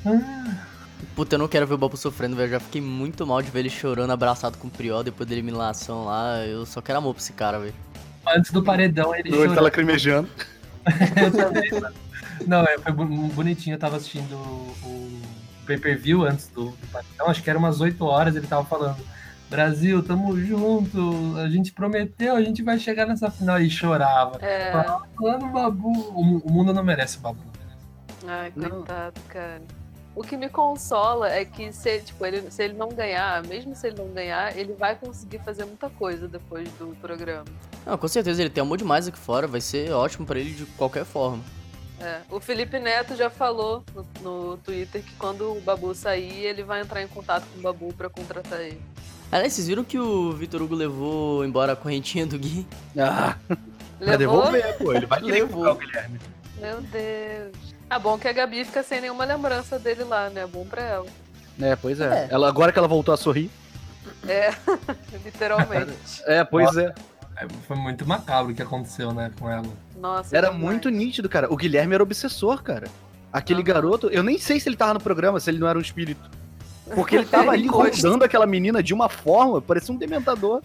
Ah, 0.04 0.54
Puta, 1.14 1.34
eu 1.36 1.38
não 1.38 1.48
quero 1.48 1.66
ver 1.68 1.74
o 1.74 1.78
Babu 1.78 1.96
sofrendo, 1.96 2.34
velho. 2.34 2.46
Eu 2.48 2.52
já 2.52 2.60
fiquei 2.60 2.80
muito 2.80 3.24
mal 3.24 3.40
de 3.42 3.50
ver 3.50 3.60
ele 3.60 3.70
chorando 3.70 4.10
abraçado 4.10 4.58
com 4.58 4.66
o 4.66 4.70
Prior 4.70 5.04
depois 5.04 5.28
da 5.28 5.34
eliminação 5.34 6.04
lá. 6.04 6.44
Eu 6.44 6.66
só 6.66 6.80
quero 6.80 6.98
amor 6.98 7.14
pra 7.14 7.22
esse 7.22 7.32
cara, 7.32 7.60
velho. 7.60 7.74
antes 8.26 8.50
do 8.50 8.60
paredão 8.62 9.14
ele 9.14 9.32
Ele 9.32 9.54
tá 9.54 9.60
lacrimejando. 9.60 10.28
Eu 11.22 11.30
também, 11.32 11.70
mano. 11.72 11.94
Não, 12.46 12.62
é, 12.62 12.78
foi 12.78 12.92
bonitinho. 12.92 13.74
Eu 13.74 13.78
tava 13.78 13.96
assistindo 13.96 14.34
o, 14.34 14.74
o 14.86 15.20
pay-per-view 15.66 16.24
antes 16.24 16.48
do, 16.48 16.70
do. 16.70 17.26
Acho 17.26 17.42
que 17.42 17.50
era 17.50 17.58
umas 17.58 17.80
8 17.80 18.02
horas. 18.04 18.36
Ele 18.36 18.46
tava 18.46 18.64
falando: 18.64 18.96
Brasil, 19.48 20.02
tamo 20.02 20.38
junto. 20.40 21.36
A 21.36 21.48
gente 21.48 21.72
prometeu, 21.72 22.36
a 22.36 22.42
gente 22.42 22.62
vai 22.62 22.78
chegar 22.78 23.06
nessa 23.06 23.30
final. 23.30 23.60
E 23.60 23.68
chorava. 23.68 24.38
É. 24.40 24.72
Falando, 24.72 25.46
Babu. 25.48 25.90
O, 25.90 26.38
o 26.38 26.52
mundo 26.52 26.72
não 26.72 26.82
merece 26.84 27.18
o 27.18 27.20
Babu. 27.20 27.40
Ai, 28.26 28.52
Não. 28.54 28.70
coitado, 28.70 29.20
cara. 29.28 29.62
O 30.14 30.22
que 30.22 30.36
me 30.36 30.48
consola 30.48 31.30
é 31.30 31.44
que 31.44 31.72
se, 31.72 32.00
tipo, 32.00 32.26
ele, 32.26 32.50
se 32.50 32.62
ele 32.64 32.74
não 32.74 32.88
ganhar, 32.88 33.42
mesmo 33.46 33.74
se 33.76 33.86
ele 33.86 33.96
não 33.96 34.08
ganhar, 34.08 34.56
ele 34.56 34.72
vai 34.74 34.94
conseguir 34.96 35.38
fazer 35.38 35.64
muita 35.64 35.88
coisa 35.88 36.26
depois 36.26 36.68
do 36.72 36.96
programa. 37.00 37.44
Não, 37.86 37.96
com 37.96 38.08
certeza 38.08 38.42
ele 38.42 38.50
tem 38.50 38.60
amor 38.60 38.76
demais 38.76 39.06
aqui 39.06 39.18
fora, 39.18 39.46
vai 39.46 39.60
ser 39.60 39.90
ótimo 39.92 40.26
pra 40.26 40.38
ele 40.38 40.50
de 40.50 40.66
qualquer 40.66 41.04
forma. 41.04 41.42
É, 42.00 42.20
o 42.30 42.40
Felipe 42.40 42.78
Neto 42.78 43.14
já 43.14 43.30
falou 43.30 43.84
no, 43.94 44.06
no 44.50 44.56
Twitter 44.56 45.02
que 45.02 45.14
quando 45.16 45.52
o 45.56 45.60
Babu 45.60 45.94
sair, 45.94 46.44
ele 46.44 46.64
vai 46.64 46.80
entrar 46.80 47.02
em 47.02 47.08
contato 47.08 47.44
com 47.52 47.58
o 47.58 47.62
Babu 47.62 47.92
pra 47.92 48.08
contratar 48.08 48.60
ele. 48.60 48.80
Aliás, 49.30 49.52
vocês 49.52 49.68
viram 49.68 49.84
que 49.84 49.98
o 49.98 50.32
Vitor 50.32 50.60
Hugo 50.60 50.74
levou 50.74 51.44
embora 51.44 51.72
a 51.74 51.76
correntinha 51.76 52.26
do 52.26 52.36
Gui? 52.38 52.66
Ah, 52.98 53.36
Levou? 54.00 54.42
vai 54.44 54.52
devolver, 54.52 54.78
pô. 54.78 54.92
Ele 54.92 55.06
vai 55.06 55.20
Levou. 55.20 55.48
comprar 55.58 55.72
o 55.72 55.74
Guilherme. 55.76 56.20
Meu 56.58 56.80
Deus. 56.80 57.69
Ah, 57.90 57.98
bom 57.98 58.16
que 58.16 58.28
a 58.28 58.32
Gabi 58.32 58.64
fica 58.64 58.84
sem 58.84 59.00
nenhuma 59.00 59.24
lembrança 59.24 59.76
dele 59.76 60.04
lá, 60.04 60.30
né? 60.30 60.46
Bom 60.46 60.64
pra 60.64 60.80
ela. 60.80 61.06
É, 61.60 61.74
pois 61.74 62.00
é. 62.00 62.26
É. 62.26 62.28
Ela, 62.30 62.48
agora 62.48 62.70
que 62.70 62.78
ela 62.78 62.86
voltou 62.86 63.12
a 63.12 63.16
sorrir. 63.16 63.50
É, 64.28 64.54
literalmente. 65.24 65.92
É, 66.24 66.44
pois 66.44 66.76
é. 66.76 66.94
É, 67.36 67.46
Foi 67.66 67.76
muito 67.76 68.06
macabro 68.06 68.52
o 68.52 68.54
que 68.54 68.62
aconteceu, 68.62 69.12
né, 69.12 69.32
com 69.36 69.50
ela. 69.50 69.66
Nossa. 69.98 70.36
Era 70.36 70.50
demais. 70.50 70.64
muito 70.64 70.88
nítido, 70.88 71.28
cara. 71.28 71.52
O 71.52 71.56
Guilherme 71.56 71.94
era 71.94 72.02
obsessor, 72.02 72.62
cara. 72.62 72.86
Aquele 73.32 73.62
garoto, 73.62 74.08
eu 74.08 74.22
nem 74.22 74.38
sei 74.38 74.60
se 74.60 74.68
ele 74.68 74.76
tava 74.76 74.94
no 74.94 75.00
programa, 75.00 75.40
se 75.40 75.50
ele 75.50 75.58
não 75.58 75.66
era 75.68 75.76
um 75.78 75.82
espírito. 75.82 76.30
Porque 76.94 77.16
ele 77.16 77.26
tava 77.28 77.50
ali 77.50 77.66
rodando 77.66 78.24
aquela 78.24 78.46
menina 78.46 78.82
de 78.82 78.94
uma 78.94 79.08
forma, 79.08 79.60
parecia 79.60 79.92
um 79.92 79.98
dementador. 79.98 80.62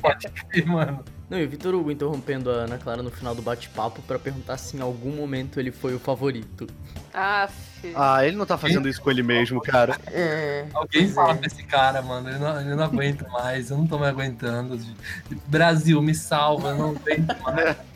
Pode 0.00 0.28
crer, 0.28 0.66
mano. 0.66 1.04
Não, 1.28 1.38
e 1.38 1.44
o 1.44 1.48
Vitor 1.48 1.74
Hugo 1.74 1.90
interrompendo 1.90 2.50
a 2.50 2.54
Ana 2.54 2.78
Clara 2.78 3.02
no 3.02 3.10
final 3.10 3.34
do 3.34 3.40
bate-papo 3.40 4.02
pra 4.02 4.18
perguntar 4.18 4.58
se 4.58 4.76
em 4.76 4.80
algum 4.80 5.10
momento 5.10 5.58
ele 5.58 5.70
foi 5.70 5.94
o 5.94 5.98
favorito. 5.98 6.66
Ah, 7.12 7.48
filho. 7.80 7.94
Ah, 7.96 8.26
ele 8.26 8.36
não 8.36 8.44
tá 8.44 8.58
fazendo 8.58 8.88
isso 8.88 9.00
com 9.00 9.10
ele 9.10 9.22
mesmo, 9.22 9.60
cara. 9.60 9.96
É. 10.08 10.66
Alguém 10.74 11.08
fala 11.08 11.34
pra 11.34 11.46
esse 11.46 11.62
cara, 11.62 12.02
mano. 12.02 12.28
Ele 12.28 12.38
não, 12.38 12.60
ele 12.60 12.74
não 12.74 12.84
aguenta 12.84 13.28
mais. 13.28 13.70
Eu 13.70 13.78
não 13.78 13.86
tô 13.86 13.98
mais 13.98 14.12
aguentando. 14.12 14.78
Brasil, 15.46 16.02
me 16.02 16.14
salva. 16.14 16.70
Eu 16.70 16.76
não 16.76 16.90
aguento 16.90 17.42
mais. 17.42 17.76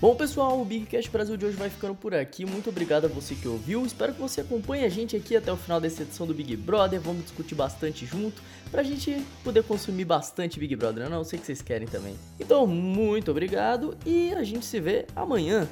Bom, 0.00 0.14
pessoal, 0.14 0.60
o 0.60 0.64
Bigcast 0.64 1.10
Brasil 1.10 1.36
de 1.36 1.46
hoje 1.46 1.56
vai 1.56 1.70
ficando 1.70 1.94
por 1.94 2.14
aqui. 2.14 2.44
Muito 2.44 2.68
obrigado 2.68 3.06
a 3.06 3.08
você 3.08 3.34
que 3.34 3.48
ouviu. 3.48 3.86
Espero 3.86 4.12
que 4.12 4.20
você 4.20 4.42
acompanhe 4.42 4.84
a 4.84 4.88
gente 4.88 5.16
aqui 5.16 5.34
até 5.34 5.50
o 5.50 5.56
final 5.56 5.80
dessa 5.80 6.02
edição 6.02 6.26
do 6.26 6.34
Big 6.34 6.56
Brother. 6.56 7.00
Vamos 7.00 7.22
discutir 7.22 7.54
bastante 7.54 8.04
junto 8.04 8.42
pra 8.70 8.82
gente 8.82 9.24
poder 9.42 9.62
consumir 9.62 10.04
bastante 10.04 10.58
Big 10.60 10.76
Brother. 10.76 11.04
né? 11.04 11.08
Não, 11.08 11.18
eu 11.18 11.24
sei 11.24 11.38
que 11.38 11.46
vocês 11.46 11.62
querem 11.62 11.88
também. 11.88 12.16
Então, 12.38 12.66
muito 12.66 13.30
obrigado 13.30 13.96
e 14.04 14.34
a 14.34 14.42
gente 14.42 14.66
se 14.66 14.78
vê 14.78 15.06
amanhã. 15.16 15.66